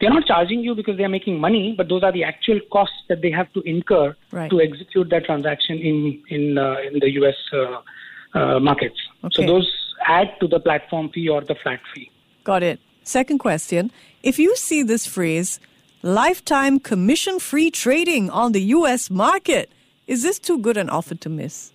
they're 0.00 0.10
not 0.18 0.26
charging 0.26 0.60
you 0.60 0.74
because 0.74 0.96
they're 0.96 1.14
making 1.18 1.38
money, 1.38 1.74
but 1.76 1.88
those 1.88 2.02
are 2.02 2.12
the 2.12 2.24
actual 2.24 2.58
costs 2.72 2.96
that 3.08 3.20
they 3.20 3.30
have 3.30 3.52
to 3.52 3.60
incur 3.62 4.16
right. 4.32 4.50
to 4.50 4.60
execute 4.60 5.10
that 5.10 5.24
transaction 5.26 5.76
in 5.78 6.22
in 6.28 6.58
uh, 6.58 6.76
in 6.86 6.98
the 7.00 7.10
U.S. 7.20 7.36
Uh, 7.52 8.38
uh, 8.38 8.60
markets. 8.60 8.96
Okay. 9.24 9.34
So 9.36 9.46
those 9.46 9.68
add 10.06 10.28
to 10.40 10.48
the 10.48 10.60
platform 10.60 11.10
fee 11.10 11.28
or 11.28 11.42
the 11.42 11.56
flat 11.62 11.80
fee. 11.94 12.10
Got 12.44 12.62
it. 12.62 12.80
Second 13.02 13.38
question: 13.38 13.90
If 14.22 14.38
you 14.38 14.56
see 14.56 14.82
this 14.82 15.06
phrase, 15.06 15.60
"lifetime 16.02 16.80
commission-free 16.80 17.70
trading 17.70 18.30
on 18.30 18.52
the 18.52 18.62
U.S. 18.78 19.10
market," 19.10 19.70
is 20.06 20.22
this 20.22 20.38
too 20.38 20.58
good 20.58 20.78
an 20.78 20.88
offer 20.88 21.14
to 21.14 21.28
miss? 21.28 21.72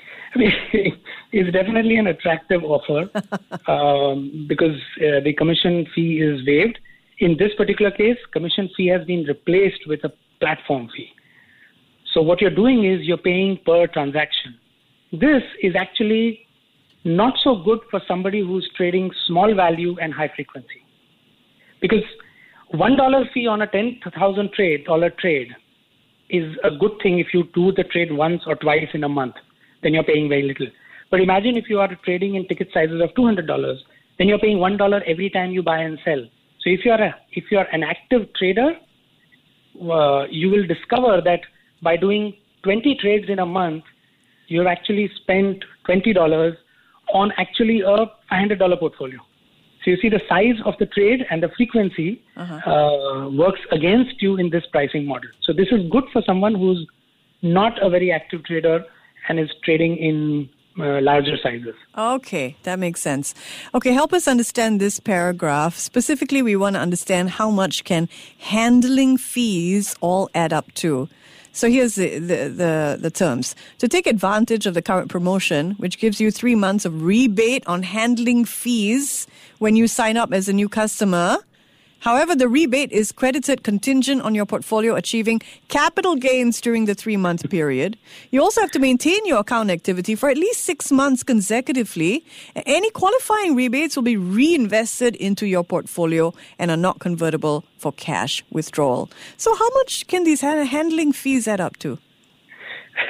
I 0.34 0.38
mean, 0.38 0.52
it's 1.32 1.52
definitely 1.52 1.96
an 1.96 2.08
attractive 2.08 2.62
offer 2.64 3.08
um, 3.70 4.46
because 4.48 4.76
uh, 4.98 5.20
the 5.24 5.34
commission 5.36 5.86
fee 5.94 6.20
is 6.20 6.44
waived. 6.46 6.78
In 7.18 7.36
this 7.38 7.52
particular 7.56 7.90
case, 7.90 8.16
commission 8.32 8.68
fee 8.76 8.88
has 8.88 9.04
been 9.06 9.24
replaced 9.24 9.86
with 9.86 10.02
a 10.04 10.12
platform 10.40 10.88
fee. 10.94 11.10
So 12.12 12.22
what 12.22 12.40
you're 12.40 12.54
doing 12.54 12.84
is 12.84 13.02
you're 13.02 13.18
paying 13.18 13.58
per 13.64 13.86
transaction. 13.86 14.58
This 15.12 15.42
is 15.62 15.74
actually 15.76 16.46
not 17.04 17.34
so 17.42 17.62
good 17.64 17.80
for 17.90 18.00
somebody 18.08 18.40
who's 18.40 18.68
trading 18.76 19.10
small 19.26 19.54
value 19.54 19.96
and 20.00 20.12
high 20.12 20.30
frequency. 20.34 20.84
Because 21.80 22.02
$1 22.74 23.32
fee 23.32 23.46
on 23.46 23.62
a 23.62 23.66
10,000 23.66 24.52
trade, 24.52 24.84
dollar 24.84 25.10
trade 25.10 25.48
is 26.28 26.56
a 26.64 26.70
good 26.70 26.92
thing 27.02 27.18
if 27.18 27.28
you 27.32 27.44
do 27.54 27.72
the 27.72 27.84
trade 27.84 28.12
once 28.12 28.42
or 28.46 28.54
twice 28.56 28.88
in 28.94 29.04
a 29.04 29.08
month 29.08 29.34
then 29.82 29.94
you're 29.94 30.04
paying 30.04 30.28
very 30.28 30.42
little. 30.42 30.66
But 31.10 31.20
imagine 31.20 31.56
if 31.56 31.68
you 31.68 31.80
are 31.80 31.94
trading 32.04 32.36
in 32.36 32.46
ticket 32.46 32.68
sizes 32.72 33.00
of 33.02 33.10
$200, 33.10 33.76
then 34.18 34.28
you're 34.28 34.38
paying 34.38 34.58
$1 34.58 35.02
every 35.06 35.30
time 35.30 35.50
you 35.50 35.62
buy 35.62 35.78
and 35.78 35.98
sell. 36.04 36.22
So 36.60 36.70
if 36.70 36.84
you're 36.84 37.02
a, 37.02 37.14
if 37.32 37.44
you're 37.50 37.66
an 37.72 37.82
active 37.82 38.32
trader, 38.34 38.72
uh, 39.80 40.26
you 40.30 40.50
will 40.50 40.66
discover 40.66 41.20
that 41.24 41.40
by 41.82 41.96
doing 41.96 42.34
20 42.62 42.96
trades 42.96 43.28
in 43.28 43.38
a 43.38 43.46
month, 43.46 43.84
you've 44.48 44.66
actually 44.66 45.10
spent 45.22 45.64
$20 45.88 46.56
on 47.14 47.32
actually 47.38 47.80
a 47.80 48.06
$500 48.30 48.78
portfolio. 48.78 49.18
So 49.84 49.90
you 49.90 49.96
see 49.96 50.10
the 50.10 50.20
size 50.28 50.60
of 50.66 50.74
the 50.78 50.86
trade 50.86 51.24
and 51.30 51.42
the 51.42 51.48
frequency 51.56 52.22
uh-huh. 52.36 52.70
uh, 52.70 53.30
works 53.30 53.60
against 53.72 54.20
you 54.20 54.36
in 54.36 54.50
this 54.50 54.64
pricing 54.70 55.06
model. 55.06 55.30
So 55.42 55.54
this 55.54 55.68
is 55.72 55.90
good 55.90 56.04
for 56.12 56.22
someone 56.26 56.54
who's 56.54 56.86
not 57.40 57.82
a 57.82 57.88
very 57.88 58.12
active 58.12 58.44
trader 58.44 58.84
and 59.28 59.40
is 59.40 59.48
trading 59.64 59.96
in 59.96 60.50
uh, 60.78 61.00
larger 61.00 61.36
sizes. 61.42 61.74
Okay, 61.96 62.56
that 62.62 62.78
makes 62.78 63.00
sense. 63.00 63.34
Okay, 63.74 63.92
help 63.92 64.12
us 64.12 64.28
understand 64.28 64.80
this 64.80 65.00
paragraph. 65.00 65.76
Specifically, 65.76 66.42
we 66.42 66.56
want 66.56 66.76
to 66.76 66.80
understand 66.80 67.30
how 67.30 67.50
much 67.50 67.84
can 67.84 68.08
handling 68.38 69.16
fees 69.16 69.96
all 70.00 70.30
add 70.34 70.52
up 70.52 70.72
to. 70.74 71.08
So 71.52 71.68
here's 71.68 71.96
the, 71.96 72.18
the, 72.20 72.36
the, 72.48 72.98
the, 73.00 73.10
terms. 73.10 73.56
To 73.78 73.88
take 73.88 74.06
advantage 74.06 74.66
of 74.66 74.74
the 74.74 74.82
current 74.82 75.10
promotion, 75.10 75.72
which 75.72 75.98
gives 75.98 76.20
you 76.20 76.30
three 76.30 76.54
months 76.54 76.84
of 76.84 77.02
rebate 77.02 77.66
on 77.66 77.82
handling 77.82 78.44
fees 78.44 79.26
when 79.58 79.74
you 79.74 79.88
sign 79.88 80.16
up 80.16 80.32
as 80.32 80.48
a 80.48 80.52
new 80.52 80.68
customer, 80.68 81.38
However, 82.00 82.34
the 82.34 82.48
rebate 82.48 82.92
is 82.92 83.12
credited 83.12 83.62
contingent 83.62 84.22
on 84.22 84.34
your 84.34 84.46
portfolio 84.46 84.94
achieving 84.94 85.40
capital 85.68 86.16
gains 86.16 86.60
during 86.60 86.86
the 86.86 86.94
three 86.94 87.16
month 87.16 87.48
period. 87.50 87.96
You 88.30 88.42
also 88.42 88.60
have 88.60 88.70
to 88.72 88.78
maintain 88.78 89.24
your 89.26 89.38
account 89.38 89.70
activity 89.70 90.14
for 90.14 90.28
at 90.28 90.36
least 90.36 90.64
six 90.64 90.90
months 90.90 91.22
consecutively. 91.22 92.24
Any 92.54 92.90
qualifying 92.90 93.54
rebates 93.54 93.96
will 93.96 94.02
be 94.02 94.16
reinvested 94.16 95.14
into 95.16 95.46
your 95.46 95.62
portfolio 95.62 96.32
and 96.58 96.70
are 96.70 96.76
not 96.76 96.98
convertible 97.00 97.64
for 97.78 97.92
cash 97.92 98.44
withdrawal. 98.50 99.10
So, 99.36 99.54
how 99.54 99.70
much 99.74 100.06
can 100.06 100.24
these 100.24 100.40
handling 100.40 101.12
fees 101.12 101.46
add 101.46 101.60
up 101.60 101.76
to? 101.78 101.98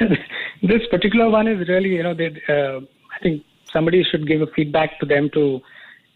this 0.63 0.83
particular 0.91 1.29
one 1.29 1.49
is 1.49 1.69
really, 1.69 1.91
you 1.91 2.03
know, 2.03 2.15
they, 2.15 2.29
uh, 2.49 2.81
I 2.81 3.19
think 3.23 3.45
somebody 3.73 4.03
should 4.05 4.27
give 4.27 4.41
a 4.43 4.47
feedback 4.49 4.99
to 5.01 5.07
them 5.07 5.31
to 5.31 5.61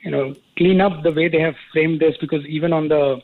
you 0.05 0.11
know 0.11 0.35
clean 0.57 0.81
up 0.81 1.03
the 1.03 1.13
way 1.13 1.29
they 1.29 1.41
have 1.41 1.55
framed 1.73 2.01
this 2.01 2.17
because 2.21 2.45
even 2.47 2.73
on 2.73 2.89
the 2.89 3.21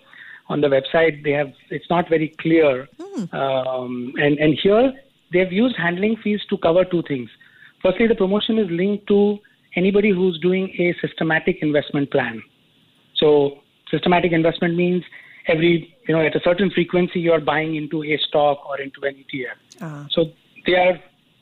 on 0.49 0.61
the 0.61 0.69
website 0.69 1.23
they 1.23 1.31
have 1.31 1.53
it's 1.71 1.89
not 1.89 2.09
very 2.09 2.35
clear 2.41 2.89
mm. 2.99 3.35
um, 3.35 4.13
and 4.17 4.39
and 4.39 4.59
here 4.63 4.93
they've 5.33 5.53
used 5.53 5.77
handling 5.77 6.17
fees 6.23 6.41
to 6.51 6.59
cover 6.59 6.85
two 6.85 7.03
things 7.07 7.31
firstly 7.83 8.07
the 8.07 8.15
promotion 8.15 8.59
is 8.59 8.69
linked 8.71 9.07
to 9.07 9.39
anybody 9.77 10.11
who's 10.11 10.39
doing 10.41 10.69
a 10.79 10.95
systematic 11.01 11.59
investment 11.63 12.11
plan 12.11 12.43
so 13.15 13.59
systematic 13.91 14.33
investment 14.33 14.77
means 14.77 15.05
every 15.47 15.95
you 16.09 16.15
know 16.15 16.21
at 16.21 16.35
a 16.35 16.41
certain 16.41 16.71
frequency 16.71 17.21
you're 17.21 17.41
buying 17.41 17.77
into 17.77 18.03
a 18.03 18.19
stock 18.29 18.69
or 18.69 18.81
into 18.81 19.03
an 19.03 19.15
ETF 19.15 19.83
uh-huh. 19.83 20.05
so 20.11 20.33
they 20.67 20.75
are 20.75 20.99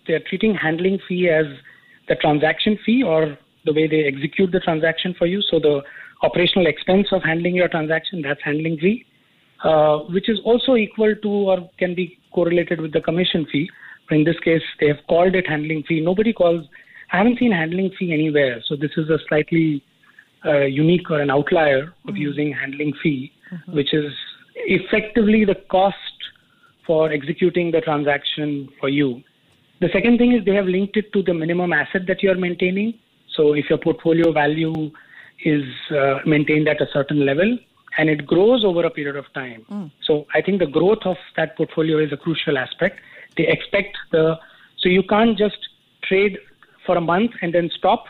they 0.06 0.14
are 0.14 0.20
treating 0.20 0.54
handling 0.54 0.98
fee 1.08 1.28
as 1.28 1.46
the 2.08 2.14
transaction 2.16 2.78
fee 2.84 3.02
or 3.02 3.38
the 3.64 3.72
way 3.72 3.86
they 3.86 4.04
execute 4.04 4.52
the 4.52 4.60
transaction 4.60 5.14
for 5.18 5.26
you. 5.26 5.42
So 5.50 5.58
the 5.58 5.82
operational 6.22 6.66
expense 6.66 7.08
of 7.12 7.22
handling 7.22 7.54
your 7.54 7.68
transaction, 7.68 8.22
that's 8.22 8.40
handling 8.42 8.78
fee, 8.78 9.06
uh, 9.64 9.98
which 10.10 10.28
is 10.28 10.40
also 10.44 10.76
equal 10.76 11.14
to 11.14 11.28
or 11.28 11.70
can 11.78 11.94
be 11.94 12.18
correlated 12.32 12.80
with 12.80 12.92
the 12.92 13.00
commission 13.00 13.46
fee. 13.50 13.68
In 14.10 14.24
this 14.24 14.38
case, 14.40 14.62
they 14.80 14.88
have 14.88 14.98
called 15.08 15.34
it 15.34 15.46
handling 15.46 15.82
fee. 15.86 16.00
Nobody 16.00 16.32
calls, 16.32 16.64
I 17.12 17.18
haven't 17.18 17.38
seen 17.38 17.52
handling 17.52 17.90
fee 17.98 18.12
anywhere. 18.12 18.62
So 18.66 18.74
this 18.76 18.92
is 18.96 19.10
a 19.10 19.18
slightly 19.28 19.82
uh, 20.44 20.60
unique 20.60 21.10
or 21.10 21.20
an 21.20 21.30
outlier 21.30 21.94
of 22.06 22.14
mm-hmm. 22.14 22.16
using 22.16 22.52
handling 22.52 22.94
fee, 23.02 23.32
mm-hmm. 23.52 23.74
which 23.74 23.92
is 23.92 24.12
effectively 24.54 25.44
the 25.44 25.56
cost 25.70 25.96
for 26.86 27.12
executing 27.12 27.70
the 27.70 27.80
transaction 27.80 28.68
for 28.80 28.88
you. 28.88 29.22
The 29.80 29.88
second 29.92 30.18
thing 30.18 30.32
is 30.32 30.44
they 30.44 30.54
have 30.54 30.66
linked 30.66 30.96
it 30.96 31.12
to 31.12 31.22
the 31.22 31.34
minimum 31.34 31.72
asset 31.72 32.02
that 32.08 32.22
you 32.22 32.30
are 32.30 32.34
maintaining. 32.34 32.94
So 33.38 33.52
if 33.54 33.70
your 33.70 33.78
portfolio 33.78 34.32
value 34.32 34.90
is 35.44 35.64
uh, 35.92 36.18
maintained 36.26 36.68
at 36.68 36.80
a 36.80 36.88
certain 36.92 37.24
level 37.24 37.56
and 37.96 38.10
it 38.10 38.26
grows 38.26 38.64
over 38.64 38.84
a 38.84 38.90
period 38.90 39.14
of 39.16 39.32
time. 39.32 39.64
Mm. 39.70 39.90
So 40.02 40.26
I 40.34 40.42
think 40.42 40.58
the 40.58 40.66
growth 40.66 41.04
of 41.04 41.16
that 41.36 41.56
portfolio 41.56 41.98
is 41.98 42.12
a 42.12 42.16
crucial 42.16 42.58
aspect. 42.58 42.98
They 43.36 43.46
expect 43.46 43.96
the 44.10 44.36
so 44.78 44.88
you 44.88 45.02
can't 45.04 45.38
just 45.38 45.58
trade 46.02 46.38
for 46.84 46.96
a 46.96 47.00
month 47.00 47.32
and 47.42 47.54
then 47.54 47.70
stop 47.76 48.04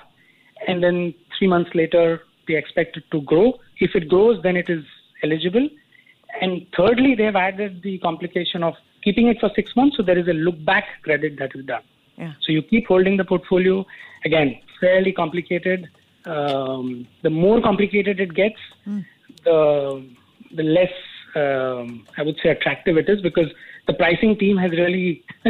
and 0.67 0.83
then 0.83 1.15
3 1.39 1.49
months 1.49 1.71
later 1.75 2.23
they 2.47 2.57
expect 2.57 2.97
it 2.97 3.05
to 3.11 3.21
grow. 3.21 3.61
If 3.79 3.95
it 3.95 4.09
grows 4.09 4.43
then 4.43 4.57
it 4.57 4.71
is 4.71 4.85
eligible. 5.23 5.69
And 6.41 6.67
thirdly 6.77 7.15
they 7.15 7.25
have 7.25 7.37
added 7.37 7.83
the 7.83 7.99
complication 7.99 8.63
of 8.63 8.75
keeping 9.03 9.29
it 9.29 9.39
for 9.41 9.51
6 9.55 9.77
months 9.77 9.99
so 9.99 10.03
there 10.03 10.19
is 10.19 10.29
a 10.29 10.39
look 10.49 10.65
back 10.65 10.87
credit 11.03 11.39
that 11.39 11.55
is 11.55 11.67
done. 11.67 11.83
Yeah. 12.17 12.33
So 12.41 12.53
you 12.53 12.63
keep 12.63 12.87
holding 12.87 13.19
the 13.19 13.25
portfolio 13.25 13.85
again 14.25 14.61
fairly 14.81 15.13
complicated. 15.13 15.89
Um, 16.25 17.07
the 17.23 17.31
more 17.31 17.61
complicated 17.61 18.21
it 18.21 18.35
gets, 18.35 18.59
mm. 18.87 19.05
the 19.45 20.09
the 20.55 20.63
less 20.63 20.93
um, 21.35 22.07
I 22.17 22.23
would 22.23 22.37
say 22.43 22.51
attractive 22.51 22.97
it 22.97 23.09
is 23.09 23.21
because 23.21 23.49
the 23.87 23.95
pricing 23.95 24.37
team 24.37 24.57
has 24.57 24.71
really 24.73 25.25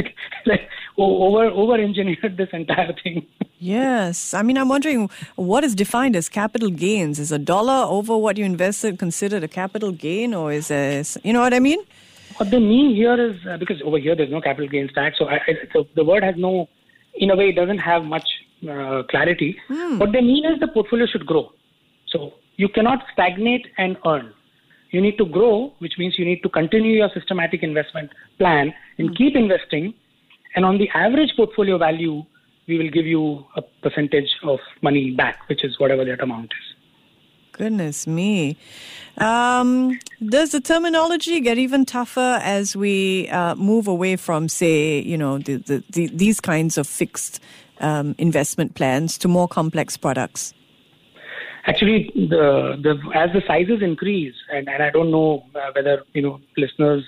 like 0.46 0.68
over 0.96 1.46
over 1.46 1.74
engineered 1.74 2.36
this 2.36 2.48
entire 2.52 2.92
thing. 3.02 3.26
Yes, 3.58 4.34
I 4.34 4.42
mean 4.42 4.56
I'm 4.56 4.68
wondering 4.68 5.10
what 5.36 5.64
is 5.64 5.74
defined 5.74 6.16
as 6.16 6.28
capital 6.28 6.70
gains. 6.70 7.18
Is 7.18 7.32
a 7.32 7.38
dollar 7.38 7.86
over 7.88 8.16
what 8.16 8.36
you 8.36 8.44
invested 8.44 8.98
considered 8.98 9.42
a 9.42 9.48
capital 9.48 9.92
gain, 9.92 10.34
or 10.34 10.52
is 10.52 10.70
it 10.70 11.16
you 11.24 11.32
know 11.32 11.40
what 11.40 11.54
I 11.54 11.60
mean? 11.60 11.80
What 12.36 12.50
they 12.52 12.60
mean 12.60 12.94
here 12.94 13.20
is 13.30 13.36
uh, 13.46 13.56
because 13.56 13.82
over 13.82 13.98
here 13.98 14.14
there's 14.14 14.30
no 14.30 14.40
capital 14.40 14.68
gains 14.68 14.92
tax, 14.92 15.18
so, 15.18 15.26
I, 15.26 15.36
I, 15.36 15.54
so 15.72 15.88
the 15.96 16.04
word 16.04 16.22
has 16.22 16.36
no, 16.36 16.68
in 17.14 17.30
a 17.30 17.36
way, 17.36 17.48
it 17.48 17.56
doesn't 17.56 17.78
have 17.78 18.04
much 18.04 18.28
uh, 18.62 19.02
clarity. 19.10 19.56
Mm. 19.68 19.98
What 19.98 20.12
they 20.12 20.20
mean 20.20 20.44
is 20.44 20.58
the 20.60 20.68
portfolio 20.68 21.06
should 21.06 21.26
grow. 21.26 21.52
So 22.06 22.34
you 22.56 22.68
cannot 22.68 23.04
stagnate 23.12 23.66
and 23.76 23.96
earn. 24.06 24.32
You 24.90 25.00
need 25.00 25.18
to 25.18 25.26
grow, 25.26 25.74
which 25.80 25.98
means 25.98 26.18
you 26.18 26.24
need 26.24 26.42
to 26.42 26.48
continue 26.48 26.92
your 26.92 27.10
systematic 27.12 27.62
investment 27.62 28.10
plan 28.38 28.72
and 28.98 29.10
mm. 29.10 29.16
keep 29.16 29.36
investing. 29.36 29.94
And 30.56 30.64
on 30.64 30.78
the 30.78 30.88
average 30.94 31.32
portfolio 31.36 31.78
value, 31.78 32.24
we 32.66 32.78
will 32.78 32.90
give 32.90 33.06
you 33.06 33.44
a 33.56 33.62
percentage 33.82 34.30
of 34.42 34.58
money 34.82 35.10
back, 35.10 35.48
which 35.48 35.64
is 35.64 35.78
whatever 35.78 36.04
that 36.04 36.20
amount 36.20 36.52
is. 36.52 36.68
Goodness 37.52 38.06
me. 38.06 38.56
Um, 39.18 39.98
does 40.24 40.52
the 40.52 40.60
terminology 40.60 41.40
get 41.40 41.58
even 41.58 41.84
tougher 41.84 42.38
as 42.42 42.76
we 42.76 43.28
uh, 43.30 43.56
move 43.56 43.88
away 43.88 44.14
from, 44.14 44.48
say, 44.48 45.00
you 45.00 45.18
know, 45.18 45.38
the, 45.38 45.56
the, 45.56 45.82
the, 45.90 46.06
these 46.08 46.40
kinds 46.40 46.78
of 46.78 46.86
fixed 46.86 47.40
um, 47.80 48.14
investment 48.18 48.74
plans 48.74 49.18
to 49.18 49.28
more 49.28 49.48
complex 49.48 49.96
products? 49.96 50.54
Actually, 51.66 52.10
the, 52.14 52.78
the 52.82 52.98
as 53.14 53.30
the 53.32 53.42
sizes 53.46 53.82
increase, 53.82 54.34
and, 54.52 54.68
and 54.68 54.82
I 54.82 54.90
don't 54.90 55.10
know 55.10 55.44
uh, 55.54 55.70
whether 55.74 56.02
you 56.14 56.22
know 56.22 56.40
listeners 56.56 57.04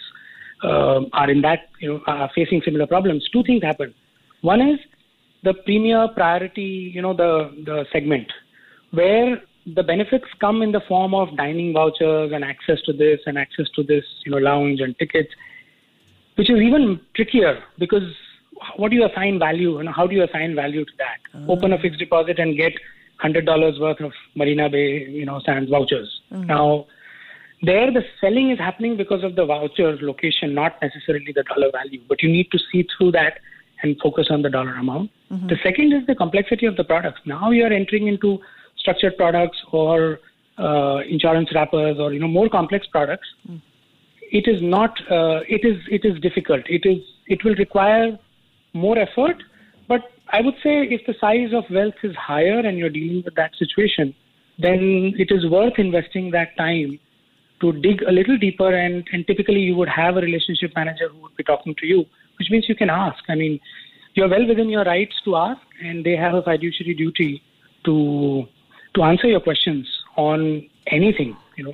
uh, 0.62 1.00
are 1.12 1.30
in 1.30 1.40
that 1.42 1.68
you 1.80 1.94
know 1.94 2.00
are 2.06 2.30
facing 2.34 2.60
similar 2.62 2.86
problems. 2.86 3.28
Two 3.30 3.42
things 3.42 3.62
happen. 3.62 3.94
One 4.42 4.60
is 4.60 4.78
the 5.42 5.54
premier 5.54 6.08
priority, 6.08 6.92
you 6.94 7.02
know, 7.02 7.14
the 7.14 7.50
the 7.64 7.86
segment 7.92 8.30
where 8.90 9.40
the 9.74 9.82
benefits 9.82 10.26
come 10.40 10.62
in 10.62 10.72
the 10.72 10.80
form 10.88 11.14
of 11.14 11.36
dining 11.36 11.72
vouchers 11.72 12.32
and 12.32 12.44
access 12.44 12.80
to 12.82 12.92
this 12.92 13.20
and 13.26 13.38
access 13.38 13.68
to 13.76 13.82
this, 13.82 14.04
you 14.24 14.32
know, 14.32 14.38
lounge 14.38 14.80
and 14.80 14.98
tickets, 14.98 15.30
which 16.34 16.50
is 16.50 16.60
even 16.60 17.00
trickier 17.14 17.62
because 17.78 18.14
what 18.76 18.90
do 18.90 18.96
you 18.96 19.06
assign 19.06 19.38
value 19.38 19.78
and 19.78 19.88
how 19.88 20.06
do 20.06 20.14
you 20.14 20.24
assign 20.24 20.54
value 20.54 20.84
to 20.84 20.92
that? 20.98 21.18
Uh-huh. 21.34 21.52
Open 21.52 21.72
a 21.72 21.78
fixed 21.78 21.98
deposit 21.98 22.38
and 22.38 22.56
get 22.56 22.72
hundred 23.18 23.44
dollars 23.46 23.78
worth 23.78 24.00
of 24.00 24.12
Marina 24.34 24.68
Bay, 24.68 25.06
you 25.08 25.26
know, 25.26 25.40
Sands 25.44 25.70
vouchers. 25.70 26.20
Uh-huh. 26.32 26.44
Now, 26.44 26.86
there 27.62 27.90
the 27.92 28.02
selling 28.20 28.50
is 28.50 28.58
happening 28.58 28.96
because 28.96 29.22
of 29.22 29.36
the 29.36 29.44
voucher 29.44 29.96
location, 30.00 30.54
not 30.54 30.80
necessarily 30.80 31.32
the 31.34 31.42
dollar 31.44 31.70
value. 31.70 32.00
But 32.08 32.22
you 32.22 32.30
need 32.30 32.50
to 32.52 32.58
see 32.72 32.86
through 32.96 33.12
that 33.12 33.38
and 33.82 33.96
focus 34.02 34.28
on 34.30 34.42
the 34.42 34.50
dollar 34.50 34.74
amount. 34.74 35.10
Mm-hmm. 35.30 35.48
The 35.48 35.56
second 35.62 35.92
is 35.92 36.06
the 36.06 36.14
complexity 36.14 36.66
of 36.66 36.76
the 36.76 36.84
products. 36.84 37.20
Now 37.24 37.50
you 37.50 37.64
are 37.64 37.72
entering 37.72 38.08
into 38.08 38.40
structured 38.76 39.16
products 39.16 39.58
or 39.72 40.20
uh, 40.58 40.98
insurance 41.08 41.50
wrappers 41.54 41.98
or 41.98 42.12
you 42.12 42.20
know 42.20 42.28
more 42.28 42.48
complex 42.48 42.86
products. 42.86 43.28
Mm. 43.48 43.60
It 44.32 44.46
is 44.46 44.62
not. 44.62 44.98
Uh, 45.10 45.40
it 45.48 45.64
is. 45.64 45.78
It 45.90 46.04
is 46.04 46.20
difficult. 46.20 46.62
It 46.68 46.86
is. 46.86 47.02
It 47.26 47.44
will 47.44 47.54
require 47.56 48.18
more 48.72 48.98
effort. 48.98 49.36
But 49.88 50.02
I 50.28 50.40
would 50.40 50.54
say 50.62 50.82
if 50.82 51.04
the 51.06 51.14
size 51.20 51.52
of 51.52 51.64
wealth 51.70 51.94
is 52.02 52.14
higher 52.16 52.60
and 52.60 52.78
you're 52.78 52.90
dealing 52.90 53.22
with 53.24 53.34
that 53.34 53.54
situation, 53.56 54.14
then 54.58 55.14
it 55.18 55.30
is 55.30 55.48
worth 55.50 55.78
investing 55.78 56.30
that 56.32 56.56
time 56.56 56.98
to 57.60 57.72
dig 57.72 58.02
a 58.02 58.12
little 58.12 58.38
deeper. 58.38 58.74
And, 58.74 59.06
and 59.12 59.26
typically, 59.26 59.60
you 59.60 59.76
would 59.76 59.88
have 59.88 60.16
a 60.16 60.20
relationship 60.20 60.72
manager 60.76 61.08
who 61.08 61.20
would 61.22 61.36
be 61.36 61.44
talking 61.44 61.74
to 61.78 61.86
you, 61.86 62.04
which 62.38 62.50
means 62.50 62.68
you 62.68 62.74
can 62.74 62.90
ask. 62.90 63.22
I 63.28 63.34
mean, 63.34 63.60
you're 64.14 64.28
well 64.28 64.46
within 64.46 64.68
your 64.68 64.84
rights 64.84 65.14
to 65.24 65.36
ask, 65.36 65.60
and 65.82 66.04
they 66.04 66.16
have 66.16 66.34
a 66.34 66.42
fiduciary 66.42 66.94
duty 66.94 67.42
to 67.84 68.44
to 68.94 69.02
answer 69.02 69.28
your 69.28 69.40
questions 69.40 69.86
on 70.16 70.68
anything. 70.88 71.36
You 71.56 71.64
know, 71.64 71.72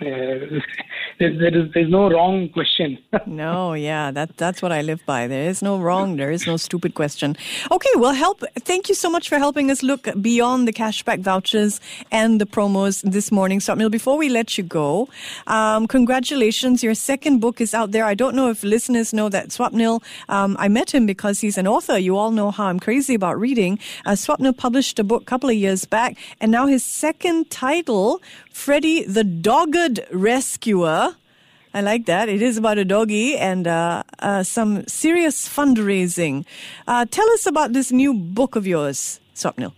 uh, 0.00 0.04
there, 1.18 1.56
is 1.56 1.72
there's 1.74 1.90
no 1.90 2.10
wrong 2.10 2.48
question. 2.50 2.98
no, 3.26 3.74
yeah, 3.74 4.10
that 4.10 4.36
that's 4.36 4.62
what 4.62 4.72
I 4.72 4.82
live 4.82 5.04
by. 5.06 5.26
There 5.26 5.48
is 5.48 5.62
no 5.62 5.78
wrong, 5.78 6.16
there 6.16 6.30
is 6.30 6.46
no 6.46 6.56
stupid 6.56 6.94
question. 6.94 7.36
Okay, 7.70 7.90
well, 7.96 8.14
help. 8.14 8.42
Thank 8.60 8.88
you 8.88 8.94
so 8.94 9.10
much 9.10 9.28
for 9.28 9.38
helping 9.38 9.70
us 9.70 9.82
look 9.82 10.08
beyond 10.20 10.68
the 10.68 10.72
cashback 10.72 11.20
vouchers 11.20 11.80
and 12.12 12.40
the 12.40 12.46
promos 12.46 13.02
this 13.02 13.32
morning, 13.32 13.58
Swapnil. 13.58 13.90
Before 13.90 14.16
we 14.16 14.28
let 14.28 14.56
you 14.56 14.64
go, 14.64 15.08
um, 15.46 15.86
congratulations! 15.86 16.82
Your 16.82 16.94
second 16.94 17.40
book 17.40 17.60
is 17.60 17.74
out 17.74 17.90
there. 17.90 18.04
I 18.04 18.14
don't 18.14 18.34
know 18.34 18.50
if 18.50 18.62
listeners 18.62 19.12
know 19.12 19.28
that 19.28 19.48
Swapnil. 19.48 20.02
Um, 20.28 20.56
I 20.58 20.68
met 20.68 20.94
him 20.94 21.06
because 21.06 21.40
he's 21.40 21.58
an 21.58 21.66
author. 21.66 21.98
You 21.98 22.16
all 22.16 22.30
know 22.30 22.50
how 22.50 22.66
I'm 22.66 22.78
crazy 22.80 23.14
about 23.14 23.38
reading. 23.38 23.78
Uh, 24.06 24.12
Swapnil 24.12 24.56
published 24.56 24.98
a 24.98 25.04
book 25.04 25.22
a 25.22 25.24
couple 25.24 25.48
of 25.48 25.56
years 25.56 25.84
back, 25.84 26.16
and 26.40 26.52
now 26.52 26.66
his 26.66 26.84
second 26.84 27.50
title, 27.50 28.20
Freddy 28.58 29.04
the 29.04 29.22
Dogged 29.22 30.00
Rescuer. 30.10 31.14
I 31.72 31.80
like 31.80 32.06
that. 32.06 32.28
It 32.28 32.42
is 32.42 32.58
about 32.58 32.76
a 32.76 32.84
doggy 32.84 33.36
and 33.36 33.68
uh, 33.68 34.02
uh, 34.18 34.42
some 34.42 34.84
serious 34.88 35.48
fundraising. 35.48 36.44
Uh, 36.86 37.06
tell 37.08 37.30
us 37.30 37.46
about 37.46 37.72
this 37.72 37.92
new 37.92 38.12
book 38.12 38.56
of 38.56 38.66
yours, 38.66 39.20
Swapnil. 39.34 39.72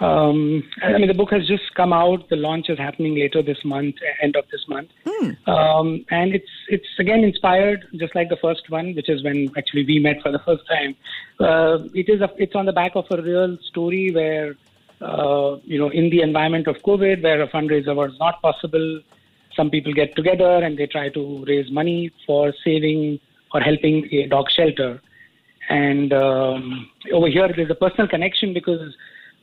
Um, 0.00 0.64
I 0.82 0.96
mean, 0.98 1.06
the 1.06 1.14
book 1.14 1.30
has 1.30 1.46
just 1.46 1.74
come 1.74 1.92
out. 1.92 2.28
The 2.30 2.36
launch 2.36 2.70
is 2.70 2.78
happening 2.78 3.14
later 3.14 3.42
this 3.42 3.62
month, 3.62 3.96
end 4.22 4.36
of 4.36 4.44
this 4.50 4.64
month, 4.68 4.90
hmm. 5.06 5.30
um, 5.48 6.04
and 6.10 6.34
it's 6.34 6.50
it's 6.68 6.88
again 6.98 7.24
inspired, 7.24 7.84
just 7.96 8.14
like 8.14 8.30
the 8.30 8.38
first 8.40 8.68
one, 8.70 8.94
which 8.94 9.10
is 9.10 9.22
when 9.22 9.50
actually 9.56 9.84
we 9.84 9.98
met 9.98 10.22
for 10.22 10.32
the 10.32 10.40
first 10.40 10.66
time. 10.66 10.96
Uh, 11.38 11.78
it 11.94 12.08
is 12.08 12.20
a, 12.22 12.30
it's 12.38 12.54
on 12.54 12.64
the 12.66 12.72
back 12.72 12.92
of 12.94 13.04
a 13.10 13.22
real 13.22 13.56
story 13.68 14.10
where 14.12 14.56
uh, 15.00 15.56
you 15.64 15.78
know 15.78 15.90
in 15.90 16.10
the 16.10 16.22
environment 16.22 16.66
of 16.66 16.76
COVID, 16.86 17.22
where 17.22 17.42
a 17.42 17.48
fundraiser 17.48 17.94
was 17.94 18.12
not 18.18 18.40
possible, 18.42 19.00
some 19.54 19.70
people 19.70 19.92
get 19.92 20.14
together 20.16 20.56
and 20.64 20.78
they 20.78 20.86
try 20.86 21.08
to 21.10 21.44
raise 21.46 21.70
money 21.70 22.10
for 22.26 22.52
saving 22.64 23.18
or 23.52 23.60
helping 23.60 24.08
a 24.12 24.26
dog 24.26 24.50
shelter. 24.50 25.00
And 25.68 26.12
um, 26.12 26.90
over 27.12 27.28
here, 27.28 27.48
there's 27.54 27.70
a 27.70 27.74
personal 27.74 28.08
connection 28.08 28.52
because 28.52 28.94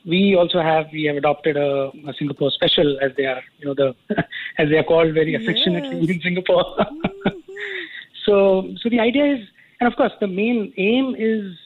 we 0.06 0.36
also 0.36 0.60
have 0.60 0.86
we 0.92 1.04
have 1.04 1.16
adopted 1.16 1.56
a, 1.56 1.90
a, 2.06 2.14
Singapore 2.18 2.50
special 2.50 2.98
as 3.00 3.12
they 3.16 3.24
are 3.24 3.42
you 3.58 3.66
know 3.66 3.74
the 3.74 3.94
as 4.58 4.68
they 4.68 4.76
are 4.76 4.84
called 4.84 5.14
very 5.14 5.34
affectionately 5.34 6.00
yes. 6.00 6.10
in 6.10 6.20
Singapore. 6.20 6.76
so 8.26 8.68
so 8.80 8.88
the 8.88 9.00
idea 9.00 9.34
is 9.34 9.40
and 9.80 9.90
of 9.90 9.96
course 9.96 10.12
the 10.20 10.26
main 10.26 10.72
aim 10.76 11.14
is 11.18 11.56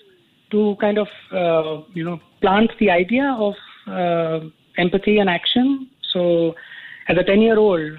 to 0.51 0.77
kind 0.81 0.99
of 0.99 1.09
uh, 1.33 1.83
you 1.95 2.05
know 2.05 2.21
plant 2.41 2.71
the 2.79 2.91
idea 2.91 3.37
of 3.39 3.55
uh, 3.89 4.41
empathy 4.77 5.19
and 5.19 5.29
action. 5.29 5.89
So 6.13 6.55
as 7.09 7.17
a 7.19 7.25
10 7.25 7.41
year 7.41 7.59
old, 7.59 7.93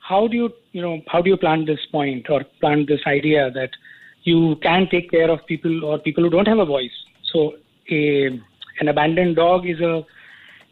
how 0.00 0.28
do 0.28 0.36
you 0.36 0.50
you 0.72 0.82
know 0.82 1.00
how 1.08 1.20
do 1.20 1.30
you 1.30 1.36
plant 1.36 1.66
this 1.66 1.80
point 1.90 2.30
or 2.30 2.44
plant 2.60 2.86
this 2.86 3.00
idea 3.06 3.50
that 3.52 3.70
you 4.22 4.56
can 4.62 4.88
take 4.90 5.10
care 5.10 5.30
of 5.30 5.44
people 5.46 5.84
or 5.84 5.98
people 5.98 6.22
who 6.24 6.30
don't 6.30 6.46
have 6.46 6.58
a 6.58 6.64
voice? 6.64 6.96
So 7.32 7.54
a 7.90 8.40
an 8.80 8.88
abandoned 8.88 9.36
dog 9.36 9.66
is 9.66 9.80
a 9.80 10.04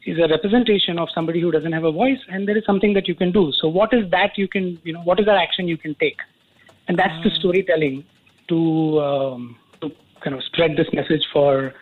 is 0.07 0.19
a 0.19 0.29
representation 0.29 0.99
of 0.99 1.09
somebody 1.15 1.41
who 1.41 1.51
doesn't 1.51 1.73
have 1.73 1.85
a 1.85 1.93
voice 1.93 2.19
and 2.29 2.47
there 2.47 2.57
is 2.57 2.65
something 2.67 2.93
that 2.93 3.09
you 3.09 3.15
can 3.15 3.33
do 3.33 3.51
so 3.53 3.69
what 3.69 3.93
is 3.95 4.09
that 4.11 4.37
you 4.37 4.47
can 4.47 4.79
you 4.85 4.93
know 4.93 5.01
what 5.03 5.19
is 5.19 5.25
that 5.27 5.37
action 5.37 5.67
you 5.67 5.79
can 5.79 5.95
take 5.95 6.19
and 6.89 6.99
that's 6.99 7.25
the 7.25 7.31
ah. 7.31 7.39
storytelling 7.39 8.05
to 8.49 9.01
um, 9.01 9.57
to 9.81 9.91
kind 10.23 10.37
of 10.37 10.43
spread 10.45 10.77
this 10.77 10.89
message 10.93 11.27
for 11.33 11.73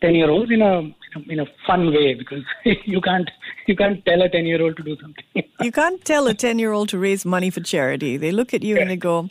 10 0.00 0.14
year 0.14 0.30
olds 0.30 0.50
in 0.50 0.62
a 0.62 0.82
in 1.28 1.40
a 1.40 1.46
fun 1.66 1.92
way 1.92 2.14
because 2.14 2.44
you 2.84 3.00
can't 3.00 3.30
you 3.66 3.76
can't 3.76 4.04
tell 4.04 4.22
a 4.22 4.28
10 4.28 4.46
year 4.46 4.62
old 4.62 4.76
to 4.76 4.82
do 4.82 4.96
something 5.00 5.44
you 5.60 5.72
can't 5.72 6.04
tell 6.04 6.26
a 6.26 6.34
10 6.34 6.58
year 6.58 6.72
old 6.72 6.88
to 6.88 6.98
raise 6.98 7.24
money 7.24 7.50
for 7.50 7.60
charity 7.60 8.16
they 8.16 8.32
look 8.32 8.54
at 8.54 8.62
you 8.62 8.76
yeah. 8.76 8.82
and 8.82 8.90
they 8.90 8.96
go 8.96 9.28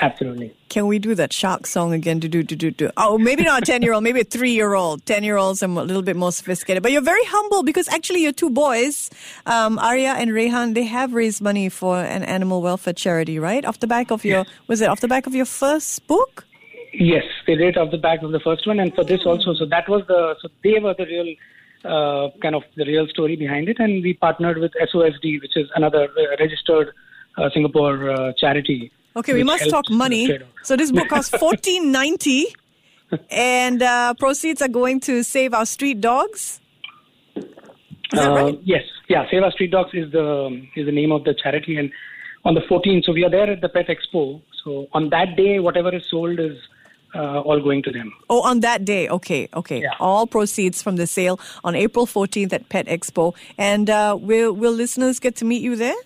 Absolutely. 0.00 0.54
Can 0.68 0.86
we 0.86 0.98
do 0.98 1.14
that 1.14 1.32
shark 1.32 1.66
song 1.66 1.92
again? 1.92 2.20
To 2.20 2.28
do, 2.28 2.42
do, 2.42 2.54
do, 2.54 2.70
do. 2.70 2.90
Oh, 2.96 3.18
maybe 3.18 3.42
not 3.42 3.62
a 3.62 3.66
10 3.66 3.82
year 3.82 3.92
old, 3.92 4.04
maybe 4.04 4.20
a 4.20 4.24
three 4.24 4.52
year 4.52 4.74
old. 4.74 5.04
10 5.06 5.24
year 5.24 5.36
olds 5.36 5.62
are 5.62 5.66
a 5.66 5.68
little 5.68 6.02
bit 6.02 6.16
more 6.16 6.32
sophisticated. 6.32 6.82
But 6.82 6.92
you're 6.92 7.00
very 7.00 7.24
humble 7.24 7.62
because 7.62 7.88
actually 7.88 8.22
your 8.22 8.32
two 8.32 8.50
boys, 8.50 9.10
um, 9.46 9.78
Arya 9.78 10.14
and 10.14 10.30
Rehan, 10.30 10.74
they 10.74 10.84
have 10.84 11.14
raised 11.14 11.40
money 11.40 11.68
for 11.68 11.98
an 11.98 12.22
animal 12.22 12.62
welfare 12.62 12.92
charity, 12.92 13.38
right? 13.38 13.64
Off 13.64 13.80
the 13.80 13.86
back 13.86 14.10
of 14.10 14.24
your, 14.24 14.40
yes. 14.40 14.48
was 14.66 14.80
it 14.80 14.88
off 14.88 15.00
the 15.00 15.08
back 15.08 15.26
of 15.26 15.34
your 15.34 15.46
first 15.46 16.06
book? 16.06 16.44
Yes, 16.92 17.24
they 17.46 17.54
did 17.54 17.76
off 17.76 17.90
the 17.90 17.98
back 17.98 18.22
of 18.22 18.32
the 18.32 18.40
first 18.40 18.66
one 18.66 18.80
and 18.80 18.94
for 18.94 19.04
this 19.04 19.20
also. 19.26 19.54
So 19.54 19.66
that 19.66 19.88
was 19.88 20.02
the, 20.08 20.36
so 20.40 20.48
they 20.64 20.78
were 20.80 20.94
the 20.96 21.06
real, 21.06 21.34
uh, 21.84 22.30
kind 22.40 22.54
of 22.54 22.62
the 22.76 22.84
real 22.84 23.06
story 23.08 23.36
behind 23.36 23.68
it. 23.68 23.78
And 23.78 24.02
we 24.02 24.14
partnered 24.14 24.58
with 24.58 24.72
SOSD, 24.72 25.40
which 25.40 25.56
is 25.56 25.68
another 25.74 26.04
uh, 26.04 26.36
registered 26.38 26.92
uh, 27.36 27.50
Singapore 27.52 28.10
uh, 28.10 28.32
charity 28.38 28.92
Okay, 29.18 29.34
we 29.34 29.42
must 29.42 29.68
talk 29.68 29.90
money. 29.90 30.38
So 30.62 30.76
this 30.76 30.92
book 30.92 31.08
costs 31.08 31.36
fourteen 31.40 31.90
ninety, 31.90 32.54
and 33.30 33.82
uh, 33.82 34.14
proceeds 34.14 34.62
are 34.62 34.68
going 34.68 35.00
to 35.00 35.24
save 35.24 35.54
our 35.54 35.66
street 35.66 36.00
dogs. 36.00 36.60
Uh, 38.16 38.30
right? 38.30 38.60
Yes, 38.62 38.84
yeah. 39.08 39.26
Save 39.30 39.42
Our 39.42 39.50
Street 39.52 39.70
Dogs 39.70 39.90
is 39.92 40.10
the 40.12 40.66
is 40.76 40.86
the 40.86 40.92
name 40.92 41.10
of 41.10 41.24
the 41.24 41.34
charity, 41.34 41.76
and 41.76 41.90
on 42.44 42.54
the 42.54 42.60
14th, 42.62 43.04
so 43.04 43.12
we 43.12 43.24
are 43.24 43.30
there 43.30 43.50
at 43.50 43.60
the 43.60 43.68
Pet 43.68 43.88
Expo. 43.88 44.40
So 44.64 44.86
on 44.92 45.10
that 45.10 45.36
day, 45.36 45.58
whatever 45.58 45.94
is 45.94 46.04
sold 46.08 46.38
is 46.40 46.56
uh, 47.14 47.40
all 47.40 47.60
going 47.60 47.82
to 47.82 47.90
them. 47.90 48.12
Oh, 48.28 48.42
on 48.42 48.60
that 48.60 48.84
day. 48.84 49.08
Okay, 49.08 49.48
okay. 49.54 49.82
Yeah. 49.82 49.94
All 50.00 50.26
proceeds 50.26 50.82
from 50.82 50.96
the 50.96 51.06
sale 51.06 51.40
on 51.64 51.74
April 51.74 52.06
14th 52.06 52.52
at 52.52 52.68
Pet 52.68 52.86
Expo. 52.86 53.34
And 53.56 53.90
uh, 53.90 54.16
will 54.20 54.52
will 54.52 54.72
listeners 54.72 55.18
get 55.18 55.36
to 55.36 55.44
meet 55.44 55.62
you 55.62 55.76
there? 55.76 55.96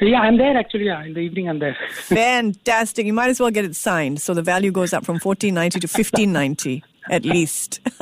Yeah, 0.00 0.20
I'm 0.20 0.36
there 0.36 0.56
actually. 0.56 0.86
Yeah, 0.86 1.04
in 1.04 1.14
the 1.14 1.20
evening 1.20 1.48
I'm 1.48 1.58
there. 1.58 1.76
Fantastic. 1.92 3.06
You 3.06 3.14
might 3.14 3.30
as 3.30 3.40
well 3.40 3.50
get 3.50 3.64
it 3.64 3.74
signed 3.74 4.20
so 4.20 4.34
the 4.34 4.42
value 4.42 4.70
goes 4.70 4.92
up 4.92 5.04
from 5.04 5.14
1490 5.14 5.80
to 5.80 5.86
1590 5.86 6.84
at 7.10 7.24
least. 7.24 7.80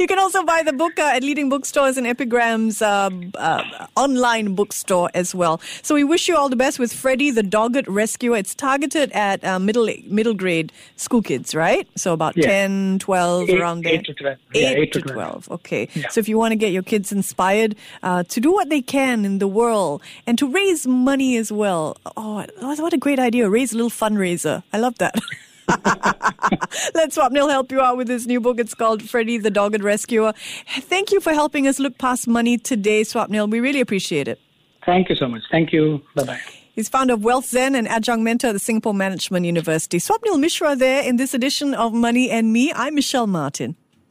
you 0.00 0.06
can 0.06 0.18
also 0.18 0.42
buy 0.44 0.62
the 0.62 0.72
book 0.72 0.98
uh, 0.98 1.12
at 1.14 1.22
leading 1.22 1.48
bookstores 1.48 1.96
and 1.96 2.06
Epigram's 2.06 2.82
uh, 2.82 3.10
uh, 3.36 3.86
online 3.96 4.54
bookstore 4.54 5.10
as 5.14 5.34
well. 5.34 5.60
So 5.82 5.94
we 5.94 6.04
wish 6.04 6.28
you 6.28 6.36
all 6.36 6.48
the 6.48 6.56
best 6.56 6.78
with 6.78 6.92
Freddy 6.92 7.30
the 7.30 7.42
Dogged 7.42 7.88
Rescuer. 7.88 8.36
It's 8.36 8.54
targeted 8.54 9.12
at 9.12 9.44
uh, 9.44 9.58
middle 9.58 9.88
middle 10.06 10.34
grade 10.34 10.72
school 10.96 11.22
kids, 11.22 11.54
right? 11.54 11.88
So 11.96 12.12
about 12.12 12.36
yeah. 12.36 12.46
10, 12.46 12.98
12, 13.00 13.50
eight, 13.50 13.60
around 13.60 13.84
there. 13.84 13.94
8 13.94 14.04
to 14.04 14.14
12. 14.14 14.38
8, 14.54 14.62
yeah, 14.62 14.68
8 14.70 14.92
to 14.92 15.00
12. 15.00 15.14
12. 15.14 15.50
Okay. 15.50 15.88
Yeah. 15.94 16.08
So 16.08 16.20
if 16.20 16.28
you 16.28 16.38
want 16.38 16.52
to 16.52 16.56
get 16.56 16.72
your 16.72 16.82
kids 16.82 17.12
inspired 17.12 17.76
uh, 18.02 18.22
to 18.24 18.40
do 18.40 18.52
what 18.52 18.68
they 18.68 18.82
can 18.82 19.24
in 19.24 19.38
the 19.38 19.48
world 19.48 20.02
and 20.26 20.38
to 20.38 20.46
raise 20.50 20.86
money 20.86 21.36
as 21.36 21.50
well. 21.52 21.96
Oh, 22.16 22.44
what 22.60 22.92
a 22.92 22.98
great 22.98 23.18
idea. 23.18 23.48
Raise 23.48 23.72
a 23.72 23.76
little 23.76 23.90
fundraiser. 23.90 24.62
I 24.72 24.78
love 24.78 24.98
that. 24.98 25.14
Let 26.94 27.10
Swapnil 27.10 27.50
help 27.50 27.72
you 27.72 27.80
out 27.80 27.96
with 27.96 28.06
this 28.06 28.26
new 28.26 28.40
book. 28.40 28.58
It's 28.60 28.74
called 28.74 29.02
Freddy 29.02 29.38
the 29.38 29.50
Dogged 29.50 29.82
Rescuer. 29.82 30.32
Thank 30.66 31.12
you 31.12 31.20
for 31.20 31.32
helping 31.32 31.66
us 31.66 31.78
look 31.78 31.98
past 31.98 32.28
money 32.28 32.58
today, 32.58 33.02
Swapnil. 33.02 33.50
We 33.50 33.60
really 33.60 33.80
appreciate 33.80 34.28
it. 34.28 34.38
Thank 34.84 35.08
you 35.08 35.16
so 35.16 35.28
much. 35.28 35.42
Thank 35.50 35.72
you. 35.72 36.02
Bye 36.14 36.24
bye. 36.24 36.40
He's 36.74 36.88
founder 36.88 37.14
of 37.14 37.20
WealthZen 37.20 37.76
and 37.76 37.86
adjunct 37.86 38.24
mentor 38.24 38.48
at 38.48 38.52
the 38.52 38.58
Singapore 38.58 38.94
Management 38.94 39.44
University. 39.46 39.98
Swapnil 39.98 40.40
Mishra 40.40 40.74
there 40.76 41.02
in 41.02 41.16
this 41.16 41.34
edition 41.34 41.74
of 41.74 41.92
Money 41.92 42.30
and 42.30 42.52
Me. 42.52 42.72
I'm 42.72 42.94
Michelle 42.94 43.26
Martin. 43.26 43.76